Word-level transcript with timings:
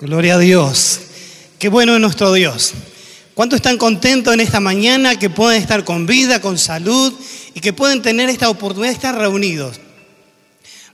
Gloria 0.00 0.34
a 0.34 0.38
Dios. 0.38 0.98
Qué 1.56 1.68
bueno 1.68 1.94
es 1.94 2.00
nuestro 2.00 2.32
Dios. 2.32 2.72
¿Cuántos 3.34 3.58
están 3.58 3.78
contentos 3.78 4.34
en 4.34 4.40
esta 4.40 4.58
mañana 4.58 5.16
que 5.20 5.30
pueden 5.30 5.62
estar 5.62 5.84
con 5.84 6.04
vida, 6.04 6.40
con 6.40 6.58
salud 6.58 7.12
y 7.54 7.60
que 7.60 7.72
pueden 7.72 8.02
tener 8.02 8.28
esta 8.28 8.48
oportunidad 8.48 8.90
de 8.90 8.96
estar 8.96 9.16
reunidos? 9.16 9.78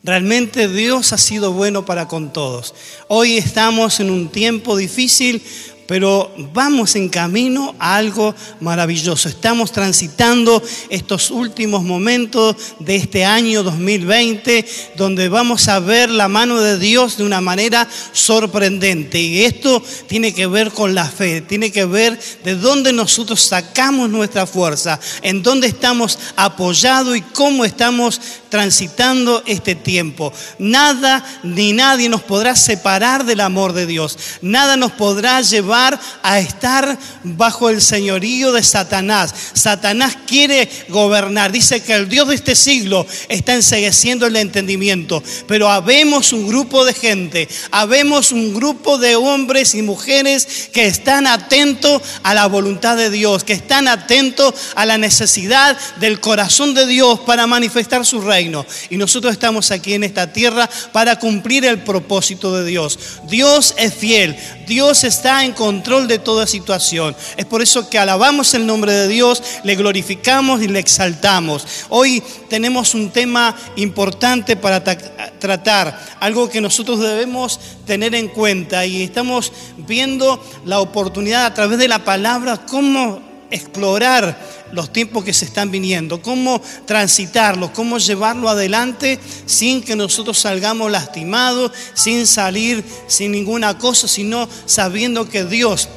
Realmente 0.02 0.68
Dios 0.68 1.14
ha 1.14 1.18
sido 1.18 1.52
bueno 1.52 1.86
para 1.86 2.08
con 2.08 2.30
todos. 2.30 2.74
Hoy 3.08 3.38
estamos 3.38 4.00
en 4.00 4.10
un 4.10 4.28
tiempo 4.28 4.76
difícil, 4.76 5.42
pero 5.90 6.30
vamos 6.52 6.94
en 6.94 7.08
camino 7.08 7.74
a 7.80 7.96
algo 7.96 8.32
maravilloso. 8.60 9.28
Estamos 9.28 9.72
transitando 9.72 10.62
estos 10.88 11.32
últimos 11.32 11.82
momentos 11.82 12.54
de 12.78 12.94
este 12.94 13.24
año 13.24 13.64
2020, 13.64 14.64
donde 14.96 15.28
vamos 15.28 15.66
a 15.66 15.80
ver 15.80 16.08
la 16.08 16.28
mano 16.28 16.60
de 16.60 16.78
Dios 16.78 17.16
de 17.16 17.24
una 17.24 17.40
manera 17.40 17.88
sorprendente. 18.12 19.18
Y 19.20 19.42
esto 19.42 19.82
tiene 20.06 20.32
que 20.32 20.46
ver 20.46 20.70
con 20.70 20.94
la 20.94 21.06
fe, 21.06 21.40
tiene 21.40 21.72
que 21.72 21.86
ver 21.86 22.16
de 22.44 22.54
dónde 22.54 22.92
nosotros 22.92 23.40
sacamos 23.40 24.08
nuestra 24.08 24.46
fuerza, 24.46 25.00
en 25.22 25.42
dónde 25.42 25.66
estamos 25.66 26.20
apoyados 26.36 27.16
y 27.16 27.22
cómo 27.22 27.64
estamos 27.64 28.20
transitando 28.48 29.42
este 29.44 29.74
tiempo. 29.74 30.32
Nada 30.60 31.24
ni 31.42 31.72
nadie 31.72 32.08
nos 32.08 32.22
podrá 32.22 32.54
separar 32.54 33.24
del 33.24 33.40
amor 33.40 33.72
de 33.72 33.86
Dios. 33.86 34.16
Nada 34.40 34.76
nos 34.76 34.92
podrá 34.92 35.40
llevar 35.40 35.79
a 36.22 36.38
estar 36.38 36.98
bajo 37.22 37.68
el 37.68 37.80
señorío 37.80 38.52
de 38.52 38.62
Satanás. 38.62 39.34
Satanás 39.54 40.16
quiere 40.26 40.68
gobernar. 40.88 41.52
Dice 41.52 41.82
que 41.82 41.94
el 41.94 42.08
Dios 42.08 42.28
de 42.28 42.34
este 42.34 42.54
siglo 42.54 43.06
está 43.28 43.54
ensegueciendo 43.54 44.26
el 44.26 44.36
entendimiento. 44.36 45.22
Pero 45.46 45.70
habemos 45.70 46.32
un 46.32 46.46
grupo 46.46 46.84
de 46.84 46.94
gente, 46.94 47.48
habemos 47.70 48.32
un 48.32 48.54
grupo 48.54 48.98
de 48.98 49.16
hombres 49.16 49.74
y 49.74 49.82
mujeres 49.82 50.68
que 50.72 50.86
están 50.86 51.26
atentos 51.26 52.02
a 52.22 52.34
la 52.34 52.46
voluntad 52.46 52.96
de 52.96 53.10
Dios, 53.10 53.44
que 53.44 53.52
están 53.52 53.88
atentos 53.88 54.54
a 54.74 54.86
la 54.86 54.98
necesidad 54.98 55.76
del 55.98 56.20
corazón 56.20 56.74
de 56.74 56.86
Dios 56.86 57.20
para 57.20 57.46
manifestar 57.46 58.04
su 58.04 58.20
reino. 58.20 58.66
Y 58.90 58.96
nosotros 58.96 59.32
estamos 59.32 59.70
aquí 59.70 59.94
en 59.94 60.04
esta 60.04 60.32
tierra 60.32 60.68
para 60.92 61.18
cumplir 61.18 61.64
el 61.64 61.82
propósito 61.82 62.56
de 62.56 62.64
Dios. 62.68 62.98
Dios 63.28 63.74
es 63.76 63.94
fiel, 63.94 64.36
Dios 64.66 65.04
está 65.04 65.44
en 65.44 65.52
control 65.52 65.69
de 65.70 66.18
toda 66.18 66.46
situación. 66.48 67.14
Es 67.36 67.46
por 67.46 67.62
eso 67.62 67.88
que 67.88 67.98
alabamos 67.98 68.54
el 68.54 68.66
nombre 68.66 68.92
de 68.92 69.06
Dios, 69.06 69.42
le 69.62 69.76
glorificamos 69.76 70.62
y 70.62 70.68
le 70.68 70.80
exaltamos. 70.80 71.64
Hoy 71.88 72.22
tenemos 72.48 72.94
un 72.94 73.10
tema 73.10 73.56
importante 73.76 74.56
para 74.56 74.82
tratar, 74.82 76.16
algo 76.18 76.50
que 76.50 76.60
nosotros 76.60 76.98
debemos 76.98 77.60
tener 77.86 78.16
en 78.16 78.28
cuenta 78.28 78.84
y 78.84 79.04
estamos 79.04 79.52
viendo 79.76 80.44
la 80.64 80.80
oportunidad 80.80 81.46
a 81.46 81.54
través 81.54 81.78
de 81.78 81.88
la 81.88 82.00
palabra 82.00 82.66
cómo 82.66 83.29
explorar 83.50 84.38
los 84.72 84.92
tiempos 84.92 85.24
que 85.24 85.32
se 85.32 85.44
están 85.44 85.70
viniendo, 85.70 86.22
cómo 86.22 86.60
transitarlos, 86.86 87.70
cómo 87.70 87.98
llevarlo 87.98 88.48
adelante 88.48 89.18
sin 89.46 89.82
que 89.82 89.96
nosotros 89.96 90.38
salgamos 90.38 90.90
lastimados, 90.90 91.72
sin 91.94 92.26
salir 92.26 92.84
sin 93.06 93.32
ninguna 93.32 93.78
cosa, 93.78 94.08
sino 94.08 94.48
sabiendo 94.66 95.28
que 95.28 95.44
Dios 95.44 95.88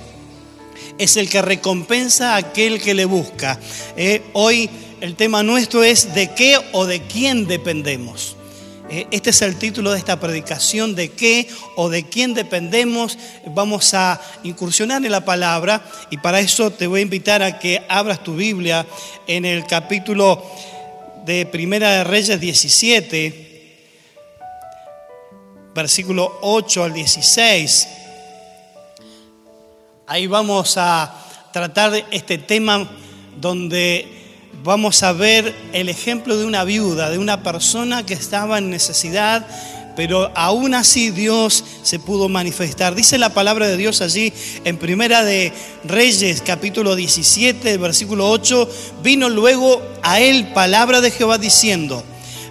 es 0.98 1.18
el 1.18 1.30
que 1.30 1.42
recompensa 1.42 2.34
a 2.34 2.38
aquel 2.38 2.81
que 2.81 2.94
le 2.94 3.06
busca. 3.06 3.59
Eh, 3.96 4.24
hoy 4.34 4.70
el 5.02 5.16
tema 5.16 5.44
nuestro 5.44 5.84
es 5.84 6.14
de 6.14 6.34
qué 6.34 6.58
o 6.72 6.86
de 6.86 7.02
quién 7.02 7.48
dependemos. 7.48 8.38
Eh, 8.95 9.08
este 9.09 9.31
es 9.31 9.41
el 9.41 9.55
título 9.55 9.91
de 9.91 9.97
esta 9.97 10.19
predicación, 10.19 10.94
de 10.94 11.09
qué 11.09 11.49
o 11.75 11.89
de 11.89 12.03
quién 12.03 12.36
dependemos. 12.36 13.17
Vamos 13.47 13.95
a 13.95 14.22
incursionar 14.44 15.03
en 15.03 15.11
la 15.11 15.25
palabra 15.25 15.83
y 16.11 16.17
para 16.17 16.39
eso 16.39 16.69
te 16.69 16.85
voy 16.85 17.00
a 17.00 17.02
invitar 17.02 17.41
a 17.41 17.58
que 17.58 17.81
abras 17.89 18.23
tu 18.23 18.35
Biblia 18.35 18.85
en 19.25 19.45
el 19.45 19.66
capítulo 19.66 20.45
de 21.25 21.47
Primera 21.47 21.90
de 21.90 22.03
Reyes 22.03 22.40
17, 22.40 23.88
versículo 25.73 26.38
8 26.44 26.84
al 26.84 26.94
16. 26.94 27.88
Ahí 30.06 30.28
vamos 30.28 30.78
a 30.78 31.16
tratar 31.51 32.06
este 32.12 32.38
tema 32.38 32.88
donde 33.38 34.22
vamos 34.63 35.03
a 35.03 35.12
ver 35.12 35.53
el 35.74 35.90
ejemplo 35.90 36.38
de 36.38 36.46
una 36.46 36.63
viuda, 36.63 37.09
de 37.09 37.18
una 37.18 37.44
persona 37.44 38.06
que 38.06 38.13
estaba 38.13 38.57
en 38.57 38.69
necesidad, 38.69 39.46
pero 39.96 40.31
aún 40.35 40.74
así 40.74 41.12
Dios 41.12 41.63
se 41.84 42.00
pudo 42.00 42.29
manifestar. 42.29 42.96
Dice 42.96 43.18
la 43.18 43.34
palabra 43.34 43.68
de 43.68 43.75
Dios 43.75 44.01
allí 44.01 44.31
en 44.63 44.78
Primera 44.78 45.24
de 45.24 45.51
Reyes, 45.84 46.41
capítulo 46.41 46.96
17, 46.96 47.78
versículo 47.78 48.29
8, 48.29 48.69
vino 49.03 49.29
luego 49.29 49.81
a 50.01 50.22
él 50.22 50.47
palabra 50.53 51.01
de 51.01 51.12
Jehová 51.12 51.38
diciendo, 51.38 52.03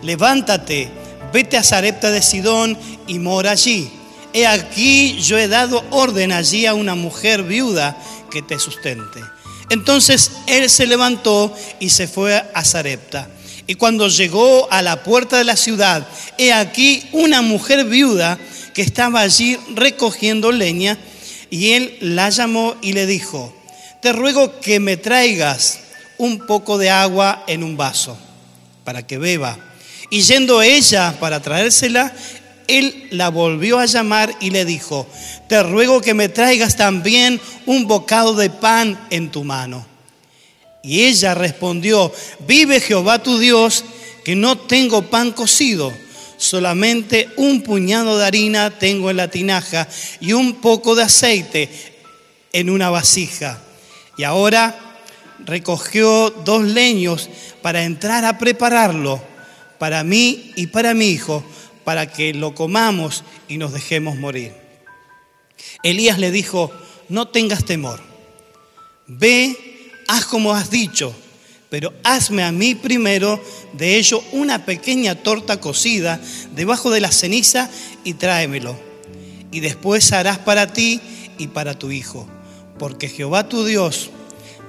levántate, 0.03 0.91
vete 1.33 1.57
a 1.57 1.63
Sarepta 1.63 2.11
de 2.11 2.21
Sidón 2.21 2.79
y 3.07 3.19
mora 3.19 3.53
allí. 3.53 3.91
He 4.35 4.47
aquí 4.47 5.19
yo 5.21 5.39
he 5.39 5.49
dado 5.49 5.83
orden 5.91 6.33
allí 6.33 6.67
a 6.67 6.75
una 6.75 6.95
mujer 6.95 7.43
viuda 7.43 7.97
que 8.31 8.43
te 8.43 8.59
sustente. 8.59 9.21
Entonces 9.73 10.33
él 10.47 10.69
se 10.69 10.87
levantó 10.87 11.51
y 11.81 11.89
se 11.89 12.07
fue 12.07 12.45
a 12.53 12.63
Zarepta. 12.63 13.31
Y 13.67 13.77
cuando 13.77 14.07
llegó 14.09 14.71
a 14.71 14.83
la 14.83 15.03
puerta 15.03 15.39
de 15.39 15.45
la 15.45 15.57
ciudad, 15.57 16.07
he 16.37 16.53
aquí 16.53 17.09
una 17.13 17.41
mujer 17.41 17.87
viuda 17.87 18.39
que 18.75 18.83
estaba 18.83 19.21
allí 19.23 19.59
recogiendo 19.75 20.53
leña, 20.53 20.99
y 21.49 21.71
él 21.71 21.97
la 22.03 22.29
llamó 22.29 22.77
y 22.83 22.93
le 22.93 23.07
dijo, 23.07 23.57
te 24.03 24.13
ruego 24.13 24.61
que 24.61 24.79
me 24.79 24.99
traigas 24.99 25.81
un 26.19 26.47
poco 26.47 26.77
de 26.77 26.91
agua 26.91 27.43
en 27.47 27.63
un 27.63 27.79
vaso 27.79 28.19
para 28.85 29.07
que 29.07 29.17
beba. 29.17 29.59
Y 30.11 30.21
yendo 30.21 30.61
ella 30.61 31.17
para 31.19 31.41
traérsela, 31.41 32.15
él 32.69 33.09
la 33.11 33.29
volvió 33.29 33.79
a 33.79 33.87
llamar 33.87 34.35
y 34.41 34.51
le 34.51 34.65
dijo, 34.65 35.07
te 35.49 35.63
ruego 35.63 36.01
que 36.01 36.15
me 36.15 36.29
traigas 36.29 36.77
también 36.77 37.41
un 37.67 37.87
bocado 37.87 38.35
de 38.35 38.51
pan 38.51 38.99
en 39.11 39.31
tu 39.31 39.45
mano. 39.45 39.87
Y 40.83 41.03
ella 41.03 41.35
respondió, 41.35 42.13
vive 42.47 42.81
Jehová 42.81 43.23
tu 43.23 43.39
Dios, 43.39 43.85
que 44.25 44.35
no 44.35 44.59
tengo 44.59 45.03
pan 45.03 45.33
cocido, 45.33 45.93
solamente 46.37 47.29
un 47.37 47.63
puñado 47.63 48.19
de 48.19 48.25
harina 48.25 48.71
tengo 48.71 49.11
en 49.11 49.17
la 49.17 49.29
tinaja 49.29 49.89
y 50.21 50.33
un 50.33 50.55
poco 50.55 50.95
de 50.95 51.05
aceite 51.05 51.69
en 52.53 52.71
una 52.71 52.91
vasija. 52.91 53.61
Y 54.17 54.25
ahora 54.25 54.99
recogió 55.45 56.31
dos 56.31 56.65
leños 56.65 57.29
para 57.63 57.85
entrar 57.85 58.25
a 58.25 58.39
prepararlo 58.39 59.23
para 59.79 60.05
mí 60.05 60.53
y 60.55 60.69
para 60.69 60.95
mi 60.95 61.07
hijo 61.07 61.45
para 61.85 62.11
que 62.11 62.35
lo 62.35 62.55
comamos 62.55 63.25
y 63.49 63.59
nos 63.59 63.73
dejemos 63.73 64.17
morir. 64.17 64.53
Elías 65.83 66.19
le 66.19 66.31
dijo, 66.31 66.71
no 67.09 67.29
tengas 67.29 67.65
temor, 67.65 68.01
ve, 69.07 69.91
haz 70.09 70.25
como 70.25 70.53
has 70.53 70.71
dicho, 70.71 71.15
pero 71.71 71.93
hazme 72.05 72.43
a 72.43 72.53
mí 72.53 72.75
primero 72.75 73.43
de 73.73 73.97
ello 73.97 74.23
una 74.33 74.65
pequeña 74.65 75.15
torta 75.15 75.59
cocida 75.61 76.21
debajo 76.55 76.91
de 76.91 77.01
la 77.01 77.11
ceniza 77.11 77.71
y 78.05 78.15
tráemelo. 78.15 78.79
Y 79.51 79.61
después 79.61 80.13
harás 80.13 80.39
para 80.39 80.73
ti 80.73 81.01
y 81.39 81.49
para 81.49 81.79
tu 81.79 81.91
hijo, 81.91 82.29
porque 82.79 83.09
Jehová 83.09 83.49
tu 83.49 83.65
Dios 83.65 84.11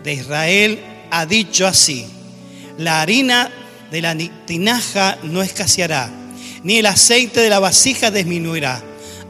de 0.04 0.14
Israel 0.14 0.80
ha 1.12 1.26
dicho 1.26 1.68
así, 1.68 2.06
la 2.78 3.02
harina 3.02 3.52
de 3.92 4.02
la 4.02 4.18
tinaja 4.46 5.18
no 5.24 5.42
escaseará 5.42 6.23
ni 6.64 6.78
el 6.78 6.86
aceite 6.86 7.42
de 7.42 7.50
la 7.50 7.60
vasija 7.60 8.12
disminuirá, 8.12 8.82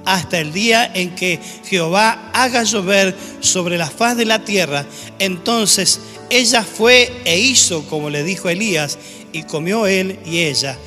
hasta 0.06 0.39
el 0.39 0.51
día 0.51 0.89
en 0.94 1.15
que 1.15 1.39
Jehová 1.65 2.31
haga 2.33 2.63
llover 2.63 3.15
sobre 3.39 3.77
la 3.77 3.89
faz 3.89 4.18
de 4.18 4.25
la 4.25 4.44
tierra. 4.44 4.85
Entonces 5.19 6.00
ella 6.30 6.63
fue 6.63 7.12
e 7.25 7.39
hizo 7.39 7.85
como 7.88 8.09
le 8.09 8.24
dijo 8.24 8.50
Elías, 8.50 8.97
y 9.31 9.44
comió 9.44 9.88
él 9.88 10.19
y 10.25 10.39
ella, 10.39 10.77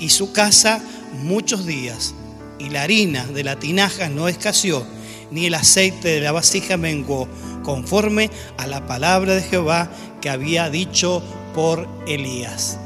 y 0.00 0.10
su 0.10 0.32
casa 0.32 0.82
muchos 1.22 1.66
días. 1.66 2.14
Y 2.58 2.70
la 2.70 2.82
harina 2.82 3.26
de 3.26 3.44
la 3.44 3.58
tinaja 3.58 4.08
no 4.08 4.28
escaseó, 4.28 4.86
ni 5.30 5.46
el 5.46 5.54
aceite 5.54 6.08
de 6.08 6.20
la 6.20 6.32
vasija 6.32 6.76
menguó, 6.76 7.28
conforme 7.62 8.30
a 8.58 8.66
la 8.66 8.86
palabra 8.86 9.34
de 9.34 9.42
Jehová 9.42 9.90
que 10.20 10.30
había 10.30 10.68
dicho 10.70 11.22
por 11.54 11.88
Elías. 12.06 12.78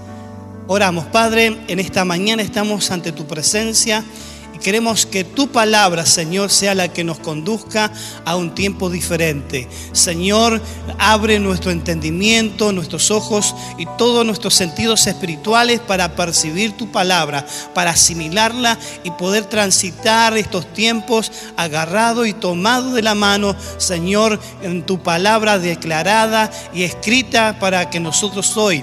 Oramos, 0.68 1.06
Padre, 1.06 1.56
en 1.68 1.78
esta 1.78 2.04
mañana 2.04 2.42
estamos 2.42 2.90
ante 2.90 3.12
tu 3.12 3.24
presencia 3.24 4.04
Y 4.52 4.58
queremos 4.58 5.06
que 5.06 5.22
tu 5.22 5.46
palabra, 5.46 6.04
Señor, 6.04 6.50
sea 6.50 6.74
la 6.74 6.88
que 6.88 7.04
nos 7.04 7.20
conduzca 7.20 7.92
a 8.24 8.34
un 8.34 8.52
tiempo 8.52 8.90
diferente. 8.90 9.68
Señor, 9.92 10.60
abre 10.98 11.38
nuestro 11.38 11.70
entendimiento, 11.70 12.72
nuestros 12.72 13.12
ojos 13.12 13.54
y 13.78 13.86
todos 13.96 14.26
nuestros 14.26 14.54
sentidos 14.54 15.06
espirituales 15.06 15.78
para 15.78 16.16
percibir 16.16 16.72
tu 16.72 16.90
palabra, 16.90 17.46
para 17.72 17.92
asimilarla 17.92 18.76
y 19.04 19.12
poder 19.12 19.44
transitar 19.44 20.36
estos 20.36 20.72
tiempos 20.72 21.30
agarrado 21.56 22.26
y 22.26 22.32
tomado 22.32 22.92
de 22.92 23.02
la 23.02 23.14
mano, 23.14 23.54
Señor, 23.76 24.40
en 24.62 24.82
tu 24.84 25.00
palabra 25.00 25.60
declarada 25.60 26.50
y 26.74 26.82
escrita 26.82 27.58
para 27.60 27.88
que 27.88 28.00
nosotros 28.00 28.56
hoy 28.56 28.82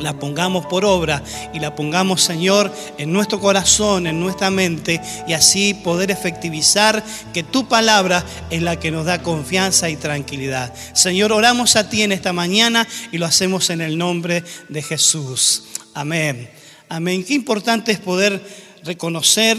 la 0.00 0.18
pongamos 0.18 0.66
por 0.66 0.84
obra 0.84 1.22
y 1.52 1.60
la 1.60 1.74
pongamos, 1.74 2.22
Señor, 2.22 2.72
en 2.98 3.12
nuestro 3.12 3.40
corazón, 3.40 4.06
en 4.06 4.20
nuestra 4.20 4.50
mente, 4.50 5.00
y 5.26 5.32
así 5.32 5.74
poder 5.74 6.10
efectivizar 6.10 7.04
que 7.32 7.42
tu 7.42 7.68
palabra 7.68 8.24
es 8.50 8.62
la 8.62 8.78
que 8.78 8.90
nos 8.90 9.06
da 9.06 9.22
confianza 9.22 9.88
y 9.88 9.96
tranquilidad. 9.96 10.74
Señor, 10.94 11.32
oramos 11.32 11.76
a 11.76 11.88
ti 11.88 12.02
en 12.02 12.12
esta 12.12 12.32
mañana 12.32 12.86
y 13.12 13.18
lo 13.18 13.26
hacemos 13.26 13.70
en 13.70 13.80
el 13.80 13.98
nombre 13.98 14.44
de 14.68 14.82
Jesús. 14.82 15.64
Amén. 15.94 16.50
Amén. 16.88 17.24
Qué 17.24 17.34
importante 17.34 17.92
es 17.92 17.98
poder 17.98 18.40
reconocer 18.84 19.58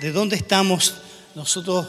de 0.00 0.12
dónde 0.12 0.36
estamos 0.36 0.94
nosotros 1.34 1.86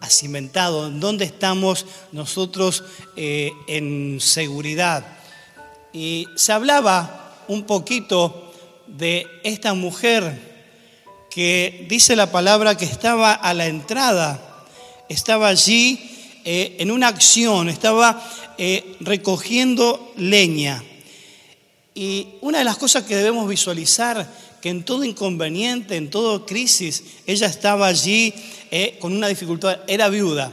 acimentados, 0.00 0.90
en 0.90 1.00
dónde 1.00 1.24
estamos 1.24 1.86
nosotros 2.12 2.82
eh, 3.16 3.52
en 3.68 4.18
seguridad 4.20 5.19
y 5.92 6.28
se 6.36 6.52
hablaba 6.52 7.44
un 7.48 7.64
poquito 7.64 8.52
de 8.86 9.26
esta 9.42 9.74
mujer 9.74 10.50
que 11.30 11.86
dice 11.88 12.16
la 12.16 12.30
palabra 12.30 12.76
que 12.76 12.84
estaba 12.84 13.32
a 13.32 13.54
la 13.54 13.66
entrada, 13.66 14.66
estaba 15.08 15.48
allí 15.48 16.00
eh, 16.44 16.76
en 16.78 16.90
una 16.90 17.08
acción, 17.08 17.68
estaba 17.68 18.22
eh, 18.58 18.96
recogiendo 19.00 20.12
leña. 20.16 20.82
Y 21.94 22.28
una 22.40 22.58
de 22.58 22.64
las 22.64 22.78
cosas 22.78 23.04
que 23.04 23.16
debemos 23.16 23.48
visualizar, 23.48 24.28
que 24.60 24.68
en 24.68 24.84
todo 24.84 25.04
inconveniente, 25.04 25.96
en 25.96 26.10
toda 26.10 26.44
crisis, 26.46 27.02
ella 27.26 27.46
estaba 27.46 27.86
allí 27.86 28.34
eh, 28.70 28.96
con 29.00 29.12
una 29.12 29.28
dificultad, 29.28 29.80
era 29.86 30.08
viuda, 30.08 30.52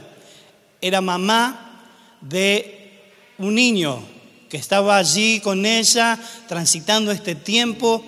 era 0.80 1.00
mamá 1.00 1.84
de 2.20 3.00
un 3.38 3.54
niño 3.54 4.17
que 4.48 4.56
estaba 4.56 4.96
allí 4.96 5.40
con 5.40 5.66
ella, 5.66 6.18
transitando 6.46 7.12
este 7.12 7.34
tiempo 7.34 8.02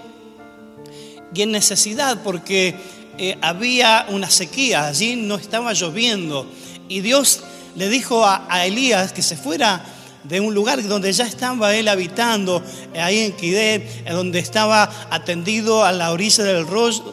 y 1.35 1.43
en 1.43 1.53
necesidad, 1.53 2.23
porque 2.23 2.75
eh, 3.19 3.37
había 3.43 4.07
una 4.09 4.31
sequía, 4.31 4.87
allí 4.87 5.17
no 5.17 5.37
estaba 5.37 5.73
lloviendo. 5.75 6.51
Y 6.89 7.01
Dios 7.01 7.43
le 7.77 7.89
dijo 7.89 8.25
a, 8.27 8.67
Elías 8.67 9.13
que 9.13 9.23
se 9.23 9.37
fuera 9.37 9.85
de 10.25 10.41
un 10.41 10.55
lugar 10.55 10.83
donde 10.87 11.13
ya 11.13 11.27
estaba 11.27 11.75
él 11.75 11.89
habitando, 11.89 12.63
ahí 12.99 13.21
en 13.21 13.33
Quidet, 13.33 14.09
donde 14.09 14.39
estaba 14.39 14.91
atendido 15.11 15.85
a 15.85 15.93
la 15.93 16.13
orilla 16.13 16.45
del, 16.45 16.67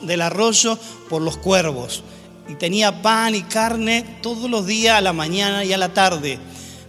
del 0.03 0.21
arroyo 0.21 0.79
por 1.09 1.21
los 1.21 1.37
cuervos. 1.37 2.03
Y 2.49 2.55
tenía 2.55 3.01
pan 3.01 3.35
y 3.35 3.43
carne 3.43 4.19
todos 4.21 4.49
los 4.49 4.65
días, 4.65 4.97
a 4.97 5.01
la 5.01 5.13
mañana 5.13 5.65
y 5.65 5.73
a 5.73 5.77
la 5.77 5.93
tarde. 5.93 6.39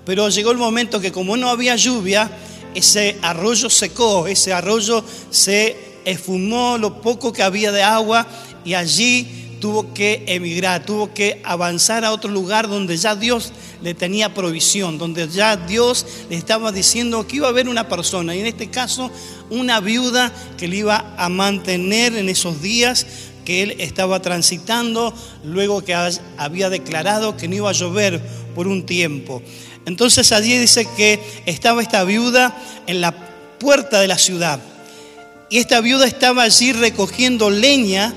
Pero 0.09 0.31
llegó 0.31 0.53
el 0.53 0.57
momento 0.57 1.03
que 1.03 1.13
como 1.13 1.37
no 1.37 1.51
había 1.51 1.77
lluvia, 1.77 2.31
ese 2.75 3.19
arroyo 3.21 3.69
secó, 3.69 4.27
ese 4.27 4.55
arroyo 4.55 5.05
se 5.29 5.77
esfumó 6.07 6.79
lo 6.79 7.03
poco 7.03 7.31
que 7.31 7.43
había 7.43 7.73
de 7.73 7.83
agua 7.83 8.27
y 8.65 8.73
allí 8.73 9.29
tuvo 9.61 9.93
que 9.93 10.25
emigrar, 10.27 10.87
tuvo 10.87 11.13
que 11.13 11.43
avanzar 11.45 12.07
a 12.07 12.13
otro 12.13 12.31
lugar 12.31 12.69
donde 12.69 12.97
ya 12.97 13.17
Dios 13.17 13.53
le 13.83 13.93
tenía 13.93 14.33
provisión, 14.33 14.97
donde 14.97 15.29
ya 15.29 15.59
Dios 15.59 16.07
le 16.31 16.37
estaba 16.37 16.73
diciendo 16.73 17.27
que 17.27 17.37
iba 17.37 17.49
a 17.49 17.51
haber 17.51 17.69
una 17.69 17.87
persona, 17.87 18.35
y 18.35 18.41
en 18.41 18.47
este 18.47 18.71
caso 18.71 19.11
una 19.51 19.81
viuda 19.81 20.33
que 20.57 20.69
le 20.69 20.77
iba 20.79 21.15
a 21.19 21.29
mantener 21.29 22.17
en 22.17 22.31
esos 22.31 22.63
días 22.63 23.07
que 23.45 23.63
él 23.63 23.77
estaba 23.79 24.23
transitando, 24.23 25.13
luego 25.45 25.85
que 25.85 25.95
había 26.39 26.71
declarado 26.71 27.37
que 27.37 27.47
no 27.47 27.57
iba 27.57 27.69
a 27.69 27.75
llover 27.75 28.23
por 28.55 28.69
un 28.69 28.87
tiempo. 28.87 29.43
Entonces 29.89 30.33
allí 30.33 30.59
dice 30.59 30.87
que 30.99 31.19
estaba 31.47 31.81
esta 31.81 32.05
viuda 32.05 32.55
en 32.87 33.01
la 33.01 33.11
puerta 33.59 34.01
de 34.01 34.07
la 34.07 34.19
ciudad. 34.19 34.61
Y 35.49 35.57
esta 35.57 35.81
viuda 35.81 36.07
estaba 36.07 36.43
allí 36.43 36.75
recogiendo 36.75 37.49
leña 37.49 38.13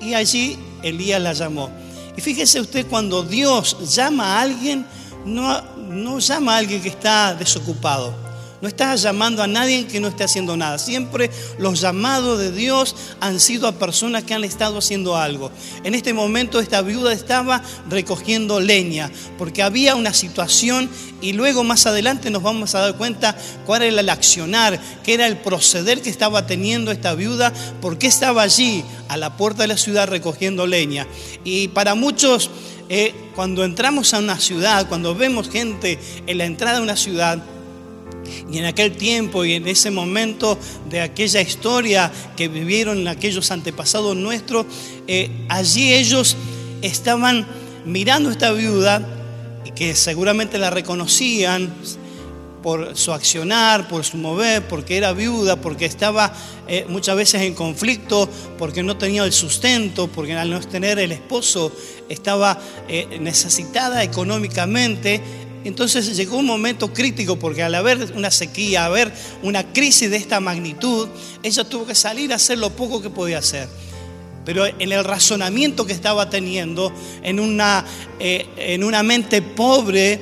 y 0.00 0.14
allí 0.14 0.58
Elías 0.82 1.20
la 1.20 1.34
llamó. 1.34 1.70
Y 2.16 2.22
fíjese 2.22 2.58
usted, 2.58 2.86
cuando 2.86 3.22
Dios 3.22 3.94
llama 3.94 4.38
a 4.38 4.40
alguien, 4.40 4.86
no, 5.26 5.60
no 5.76 6.20
llama 6.20 6.54
a 6.54 6.56
alguien 6.56 6.80
que 6.80 6.88
está 6.88 7.34
desocupado. 7.34 8.29
No 8.60 8.68
estás 8.68 9.00
llamando 9.00 9.42
a 9.42 9.46
nadie 9.46 9.86
que 9.86 10.00
no 10.00 10.08
esté 10.08 10.24
haciendo 10.24 10.54
nada. 10.54 10.78
Siempre 10.78 11.30
los 11.58 11.80
llamados 11.80 12.38
de 12.38 12.52
Dios 12.52 12.94
han 13.18 13.40
sido 13.40 13.66
a 13.66 13.72
personas 13.72 14.24
que 14.24 14.34
han 14.34 14.44
estado 14.44 14.78
haciendo 14.78 15.16
algo. 15.16 15.50
En 15.82 15.94
este 15.94 16.12
momento 16.12 16.60
esta 16.60 16.82
viuda 16.82 17.14
estaba 17.14 17.62
recogiendo 17.88 18.60
leña 18.60 19.10
porque 19.38 19.62
había 19.62 19.94
una 19.94 20.12
situación 20.12 20.90
y 21.22 21.32
luego 21.32 21.64
más 21.64 21.86
adelante 21.86 22.30
nos 22.30 22.42
vamos 22.42 22.74
a 22.74 22.80
dar 22.80 22.96
cuenta 22.96 23.34
cuál 23.64 23.82
era 23.82 24.00
el 24.00 24.08
accionar, 24.10 24.78
qué 25.04 25.14
era 25.14 25.26
el 25.26 25.38
proceder 25.38 26.02
que 26.02 26.10
estaba 26.10 26.46
teniendo 26.46 26.90
esta 26.90 27.14
viuda, 27.14 27.54
por 27.80 27.96
qué 27.96 28.08
estaba 28.08 28.42
allí 28.42 28.84
a 29.08 29.16
la 29.16 29.38
puerta 29.38 29.62
de 29.62 29.68
la 29.68 29.78
ciudad 29.78 30.06
recogiendo 30.06 30.66
leña. 30.66 31.06
Y 31.44 31.68
para 31.68 31.94
muchos, 31.94 32.50
eh, 32.90 33.14
cuando 33.34 33.64
entramos 33.64 34.12
a 34.12 34.18
una 34.18 34.38
ciudad, 34.38 34.86
cuando 34.86 35.14
vemos 35.14 35.48
gente 35.48 35.98
en 36.26 36.36
la 36.36 36.44
entrada 36.44 36.76
de 36.76 36.82
una 36.82 36.96
ciudad, 36.96 37.42
y 38.50 38.58
en 38.58 38.64
aquel 38.64 38.92
tiempo 38.92 39.44
y 39.44 39.54
en 39.54 39.66
ese 39.66 39.90
momento 39.90 40.58
de 40.88 41.00
aquella 41.00 41.40
historia 41.40 42.10
que 42.36 42.48
vivieron 42.48 43.06
aquellos 43.08 43.50
antepasados 43.50 44.16
nuestros, 44.16 44.66
eh, 45.06 45.30
allí 45.48 45.92
ellos 45.92 46.36
estaban 46.82 47.46
mirando 47.84 48.28
a 48.28 48.32
esta 48.32 48.52
viuda, 48.52 49.16
que 49.74 49.94
seguramente 49.94 50.58
la 50.58 50.70
reconocían 50.70 51.72
por 52.62 52.96
su 52.96 53.12
accionar, 53.12 53.88
por 53.88 54.04
su 54.04 54.16
mover, 54.16 54.66
porque 54.68 54.96
era 54.96 55.12
viuda, 55.12 55.56
porque 55.56 55.86
estaba 55.86 56.32
eh, 56.68 56.84
muchas 56.88 57.16
veces 57.16 57.42
en 57.42 57.54
conflicto, 57.54 58.28
porque 58.58 58.82
no 58.82 58.96
tenía 58.96 59.24
el 59.24 59.32
sustento, 59.32 60.08
porque 60.08 60.34
al 60.34 60.50
no 60.50 60.60
tener 60.60 60.98
el 60.98 61.12
esposo 61.12 61.72
estaba 62.08 62.58
eh, 62.88 63.18
necesitada 63.20 64.02
económicamente 64.02 65.20
entonces 65.64 66.16
llegó 66.16 66.38
un 66.38 66.46
momento 66.46 66.92
crítico 66.92 67.38
porque 67.38 67.62
al 67.62 67.74
haber 67.74 68.12
una 68.14 68.30
sequía, 68.30 68.86
haber 68.86 69.12
una 69.42 69.72
crisis 69.72 70.10
de 70.10 70.16
esta 70.16 70.40
magnitud, 70.40 71.08
ella 71.42 71.64
tuvo 71.64 71.86
que 71.86 71.94
salir 71.94 72.32
a 72.32 72.36
hacer 72.36 72.58
lo 72.58 72.70
poco 72.70 73.02
que 73.02 73.10
podía 73.10 73.38
hacer. 73.38 73.68
Pero 74.44 74.64
en 74.66 74.92
el 74.92 75.04
razonamiento 75.04 75.86
que 75.86 75.92
estaba 75.92 76.30
teniendo, 76.30 76.92
en 77.22 77.40
una, 77.40 77.84
eh, 78.18 78.46
en 78.56 78.84
una 78.84 79.02
mente 79.02 79.42
pobre 79.42 80.18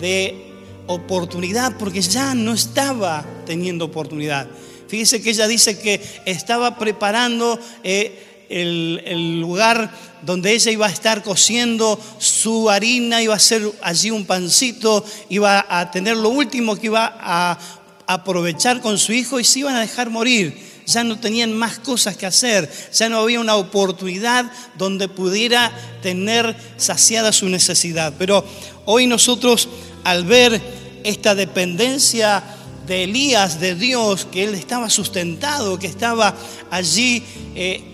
de 0.00 0.50
oportunidad, 0.86 1.76
porque 1.78 2.00
ya 2.00 2.34
no 2.34 2.52
estaba 2.52 3.24
teniendo 3.46 3.84
oportunidad. 3.84 4.48
Fíjese 4.88 5.22
que 5.22 5.30
ella 5.30 5.46
dice 5.46 5.78
que 5.78 6.00
estaba 6.24 6.76
preparando 6.76 7.60
eh, 7.84 8.46
el, 8.48 9.40
lugar 9.40 9.92
donde 10.22 10.52
ella 10.52 10.70
iba 10.70 10.86
a 10.86 10.90
estar 10.90 11.22
cociendo 11.22 11.98
su 12.18 12.68
harina, 12.70 13.22
iba 13.22 13.34
a 13.34 13.38
hacer 13.38 13.62
allí 13.82 14.10
un 14.10 14.26
pancito, 14.26 15.04
iba 15.28 15.64
a 15.68 15.90
tener 15.90 16.16
lo 16.16 16.28
último 16.28 16.76
que 16.76 16.86
iba 16.86 17.16
a 17.18 17.58
aprovechar 18.06 18.80
con 18.80 18.98
su 18.98 19.12
hijo 19.12 19.38
y 19.38 19.44
se 19.44 19.60
iban 19.60 19.76
a 19.76 19.80
dejar 19.80 20.10
morir. 20.10 20.70
Ya 20.86 21.04
no 21.04 21.20
tenían 21.20 21.52
más 21.52 21.78
cosas 21.78 22.16
que 22.16 22.26
hacer, 22.26 22.68
ya 22.92 23.08
no 23.08 23.18
había 23.18 23.38
una 23.38 23.54
oportunidad 23.54 24.50
donde 24.76 25.08
pudiera 25.08 25.70
tener 26.02 26.56
saciada 26.76 27.32
su 27.32 27.48
necesidad. 27.48 28.12
Pero 28.18 28.44
hoy 28.86 29.06
nosotros 29.06 29.68
al 30.02 30.24
ver 30.24 30.60
esta 31.04 31.34
dependencia 31.34 32.42
de 32.86 33.04
Elías, 33.04 33.60
de 33.60 33.76
Dios, 33.76 34.26
que 34.32 34.44
él 34.44 34.54
estaba 34.54 34.90
sustentado, 34.90 35.78
que 35.78 35.86
estaba 35.86 36.34
allí 36.70 37.22
eh, 37.54 37.89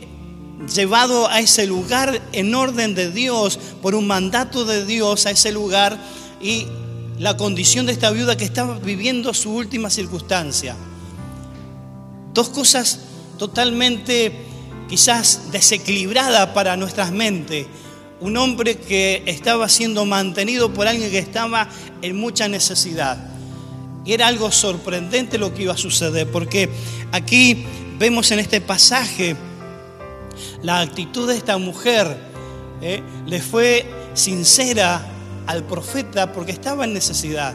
llevado 0.75 1.29
a 1.29 1.41
ese 1.41 1.67
lugar 1.67 2.21
en 2.33 2.55
orden 2.55 2.95
de 2.95 3.11
Dios, 3.11 3.59
por 3.83 3.95
un 3.95 4.07
mandato 4.07 4.65
de 4.65 4.85
Dios 4.85 5.27
a 5.27 5.31
ese 5.31 5.53
lugar 5.53 5.99
y 6.41 6.67
la 7.19 7.37
condición 7.37 7.87
de 7.87 7.93
esta 7.93 8.11
viuda 8.11 8.37
que 8.37 8.45
estaba 8.45 8.79
viviendo 8.79 9.33
su 9.35 9.53
última 9.53 9.91
circunstancia. 9.91 10.77
Dos 12.35 12.51
cosas 12.51 13.01
totalmente 13.39 14.33
quizás 14.89 15.53
desequilibradas 15.53 16.51
para 16.51 16.77
nuestras 16.77 17.11
mentes. 17.13 17.67
Un 18.21 18.37
hombre 18.37 18.77
que 18.77 19.23
estaba 19.27 19.69
siendo 19.69 20.05
mantenido 20.05 20.73
por 20.73 20.89
alguien 20.89 21.11
que 21.11 21.19
estaba 21.19 21.69
en 22.03 22.17
mucha 22.17 22.49
necesidad. 22.49 23.19
Y 24.05 24.13
era 24.13 24.29
algo 24.29 24.51
sorprendente 24.53 25.37
lo 25.37 25.53
que 25.53 25.65
iba 25.65 25.75
a 25.75 25.79
suceder, 25.79 26.31
porque 26.31 26.71
aquí 27.13 27.65
vemos 27.99 28.31
en 28.31 28.39
este 28.39 28.61
pasaje 28.61 29.37
la 30.67 30.81
actitud 30.81 31.29
de 31.29 31.37
esta 31.37 31.59
mujer 31.59 32.17
¿eh? 32.83 33.01
le 33.25 33.41
fue 33.41 33.87
sincera 34.15 35.01
al 35.47 35.63
profeta 35.63 36.33
porque 36.33 36.51
estaba 36.51 36.85
en 36.85 36.93
necesidad. 36.93 37.55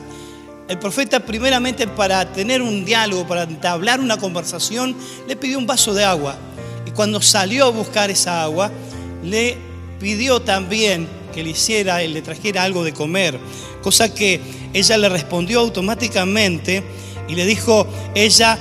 El 0.69 0.79
profeta 0.79 1.19
primeramente 1.19 1.87
para 1.87 2.31
tener 2.31 2.61
un 2.61 2.85
diálogo, 2.85 3.27
para 3.27 3.43
entablar 3.43 3.99
una 3.99 4.15
conversación, 4.15 4.95
le 5.27 5.35
pidió 5.35 5.59
un 5.59 5.67
vaso 5.67 5.93
de 5.93 6.05
agua. 6.05 6.37
Y 6.85 6.91
cuando 6.91 7.21
salió 7.21 7.65
a 7.65 7.69
buscar 7.71 8.09
esa 8.09 8.43
agua, 8.43 8.71
le 9.21 9.57
pidió 9.99 10.41
también 10.41 11.05
que 11.33 11.43
le 11.43 11.49
hiciera, 11.49 11.99
le 11.99 12.21
trajera 12.21 12.63
algo 12.63 12.85
de 12.85 12.93
comer. 12.93 13.37
Cosa 13.83 14.13
que 14.13 14.39
ella 14.71 14.97
le 14.97 15.09
respondió 15.09 15.59
automáticamente 15.59 16.81
y 17.27 17.35
le 17.35 17.45
dijo, 17.45 17.85
ella, 18.15 18.57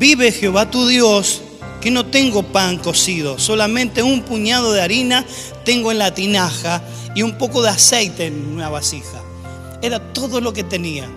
vive 0.00 0.32
Jehová 0.32 0.68
tu 0.68 0.88
Dios, 0.88 1.42
que 1.82 1.90
no 1.90 2.06
tengo 2.06 2.44
pan 2.44 2.78
cocido, 2.78 3.38
solamente 3.38 4.02
un 4.02 4.22
puñado 4.22 4.72
de 4.72 4.80
harina 4.80 5.24
tengo 5.64 5.90
en 5.90 5.98
la 5.98 6.14
tinaja 6.14 6.80
y 7.14 7.22
un 7.22 7.36
poco 7.36 7.60
de 7.60 7.70
aceite 7.70 8.26
en 8.26 8.54
una 8.54 8.68
vasija. 8.68 9.20
Era 9.82 10.12
todo 10.12 10.40
lo 10.40 10.52
que 10.52 10.62
tenía. 10.62 11.08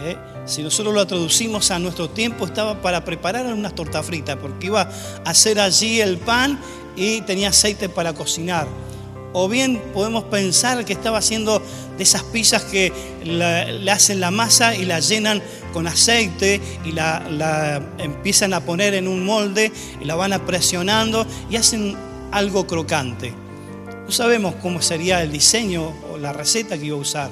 ¿eh? 0.00 0.16
Si 0.46 0.62
nosotros 0.62 0.94
lo 0.94 1.04
traducimos 1.04 1.72
a 1.72 1.80
nuestro 1.80 2.08
tiempo, 2.08 2.46
estaba 2.46 2.80
para 2.80 3.04
preparar 3.04 3.46
unas 3.46 3.74
tortas 3.74 4.06
fritas, 4.06 4.36
porque 4.40 4.68
iba 4.68 4.82
a 4.82 5.30
hacer 5.30 5.58
allí 5.58 6.00
el 6.00 6.16
pan 6.16 6.60
y 6.96 7.20
tenía 7.22 7.48
aceite 7.48 7.88
para 7.88 8.12
cocinar. 8.12 8.68
O 9.32 9.48
bien 9.48 9.82
podemos 9.92 10.24
pensar 10.24 10.84
que 10.84 10.92
estaba 10.92 11.18
haciendo 11.18 11.60
de 11.96 12.02
esas 12.02 12.22
pizzas 12.22 12.62
que 12.62 12.92
le 13.24 13.90
hacen 13.90 14.20
la 14.20 14.30
masa 14.30 14.74
y 14.74 14.84
la 14.84 15.00
llenan 15.00 15.42
con 15.78 15.86
aceite 15.86 16.60
y 16.84 16.90
la, 16.90 17.80
empiezan 17.98 18.52
a 18.52 18.58
poner 18.58 18.94
en 18.94 19.06
un 19.06 19.24
molde 19.24 19.70
y 20.00 20.04
la 20.06 20.16
van 20.16 20.32
presionando 20.44 21.24
y 21.48 21.54
hacen 21.54 21.96
algo 22.32 22.66
crocante. 22.66 23.32
No 24.04 24.10
sabemos 24.10 24.56
cómo 24.60 24.82
sería 24.82 25.22
el 25.22 25.30
diseño 25.30 25.92
o 26.12 26.18
la 26.18 26.32
receta 26.32 26.76
que 26.76 26.86
iba 26.86 26.96
a 26.96 27.00
usar, 27.00 27.30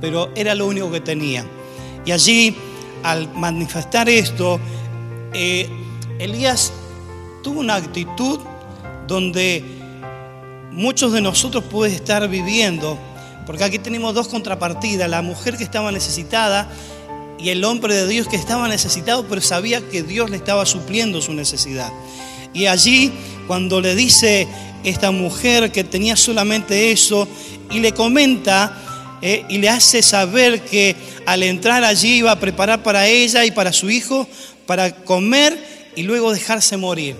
pero 0.00 0.30
era 0.36 0.54
lo 0.54 0.68
único 0.68 0.92
que 0.92 1.00
tenía. 1.00 1.44
Y 2.04 2.12
allí, 2.12 2.54
al 3.02 3.28
manifestar 3.34 4.08
esto, 4.08 4.60
eh, 5.34 5.68
Elías 6.20 6.72
tuvo 7.42 7.58
una 7.58 7.74
actitud 7.74 8.38
donde 9.08 9.64
muchos 10.70 11.12
de 11.12 11.20
nosotros 11.20 11.64
pueden 11.64 11.96
estar 11.96 12.28
viviendo, 12.28 12.96
porque 13.44 13.64
aquí 13.64 13.80
tenemos 13.80 14.14
dos 14.14 14.28
contrapartidas, 14.28 15.10
la 15.10 15.20
mujer 15.20 15.56
que 15.56 15.64
estaba 15.64 15.90
necesitada 15.90 16.68
y 17.42 17.50
el 17.50 17.64
hombre 17.64 17.94
de 17.94 18.06
Dios 18.06 18.28
que 18.28 18.36
estaba 18.36 18.68
necesitado, 18.68 19.26
pero 19.28 19.40
sabía 19.40 19.80
que 19.80 20.02
Dios 20.02 20.30
le 20.30 20.36
estaba 20.36 20.64
supliendo 20.64 21.20
su 21.20 21.32
necesidad. 21.34 21.92
Y 22.54 22.66
allí, 22.66 23.12
cuando 23.46 23.80
le 23.80 23.94
dice 23.94 24.46
esta 24.84 25.10
mujer 25.10 25.72
que 25.72 25.84
tenía 25.84 26.16
solamente 26.16 26.92
eso, 26.92 27.26
y 27.70 27.80
le 27.80 27.92
comenta 27.92 29.18
eh, 29.22 29.44
y 29.48 29.58
le 29.58 29.68
hace 29.68 30.02
saber 30.02 30.62
que 30.62 30.94
al 31.26 31.42
entrar 31.42 31.84
allí 31.84 32.16
iba 32.18 32.30
a 32.30 32.38
preparar 32.38 32.82
para 32.82 33.06
ella 33.08 33.44
y 33.44 33.50
para 33.50 33.72
su 33.72 33.90
hijo, 33.90 34.28
para 34.66 34.94
comer 35.04 35.92
y 35.96 36.02
luego 36.02 36.32
dejarse 36.32 36.76
morir. 36.76 37.16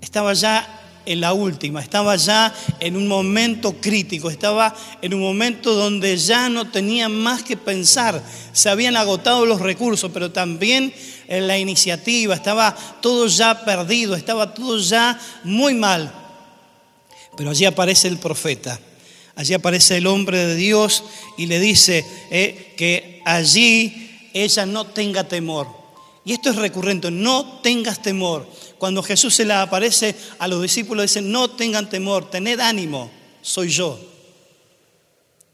Estaba 0.00 0.32
ya 0.32 0.79
en 1.06 1.20
la 1.20 1.32
última, 1.32 1.80
estaba 1.80 2.16
ya 2.16 2.54
en 2.78 2.96
un 2.96 3.08
momento 3.08 3.74
crítico, 3.80 4.30
estaba 4.30 4.74
en 5.00 5.14
un 5.14 5.20
momento 5.20 5.74
donde 5.74 6.16
ya 6.16 6.48
no 6.48 6.70
tenía 6.70 7.08
más 7.08 7.42
que 7.42 7.56
pensar, 7.56 8.22
se 8.52 8.68
habían 8.68 8.96
agotado 8.96 9.46
los 9.46 9.60
recursos, 9.60 10.10
pero 10.12 10.30
también 10.30 10.92
en 11.26 11.46
la 11.46 11.58
iniciativa, 11.58 12.34
estaba 12.34 12.76
todo 13.00 13.26
ya 13.26 13.64
perdido, 13.64 14.14
estaba 14.14 14.52
todo 14.52 14.78
ya 14.78 15.18
muy 15.44 15.74
mal. 15.74 16.12
Pero 17.36 17.50
allí 17.50 17.64
aparece 17.64 18.08
el 18.08 18.18
profeta, 18.18 18.78
allí 19.36 19.54
aparece 19.54 19.96
el 19.96 20.06
hombre 20.06 20.38
de 20.38 20.54
Dios 20.56 21.04
y 21.38 21.46
le 21.46 21.60
dice 21.60 22.04
eh, 22.30 22.74
que 22.76 23.22
allí 23.24 24.30
ella 24.34 24.66
no 24.66 24.86
tenga 24.86 25.24
temor. 25.24 25.68
Y 26.24 26.32
esto 26.32 26.50
es 26.50 26.56
recurrente, 26.56 27.10
no 27.10 27.60
tengas 27.62 28.02
temor. 28.02 28.46
Cuando 28.80 29.02
Jesús 29.02 29.34
se 29.34 29.44
le 29.44 29.52
aparece 29.52 30.16
a 30.38 30.48
los 30.48 30.62
discípulos, 30.62 31.02
dice, 31.02 31.20
no 31.20 31.50
tengan 31.50 31.90
temor, 31.90 32.30
tened 32.30 32.60
ánimo, 32.60 33.10
soy 33.42 33.68
yo. 33.68 34.00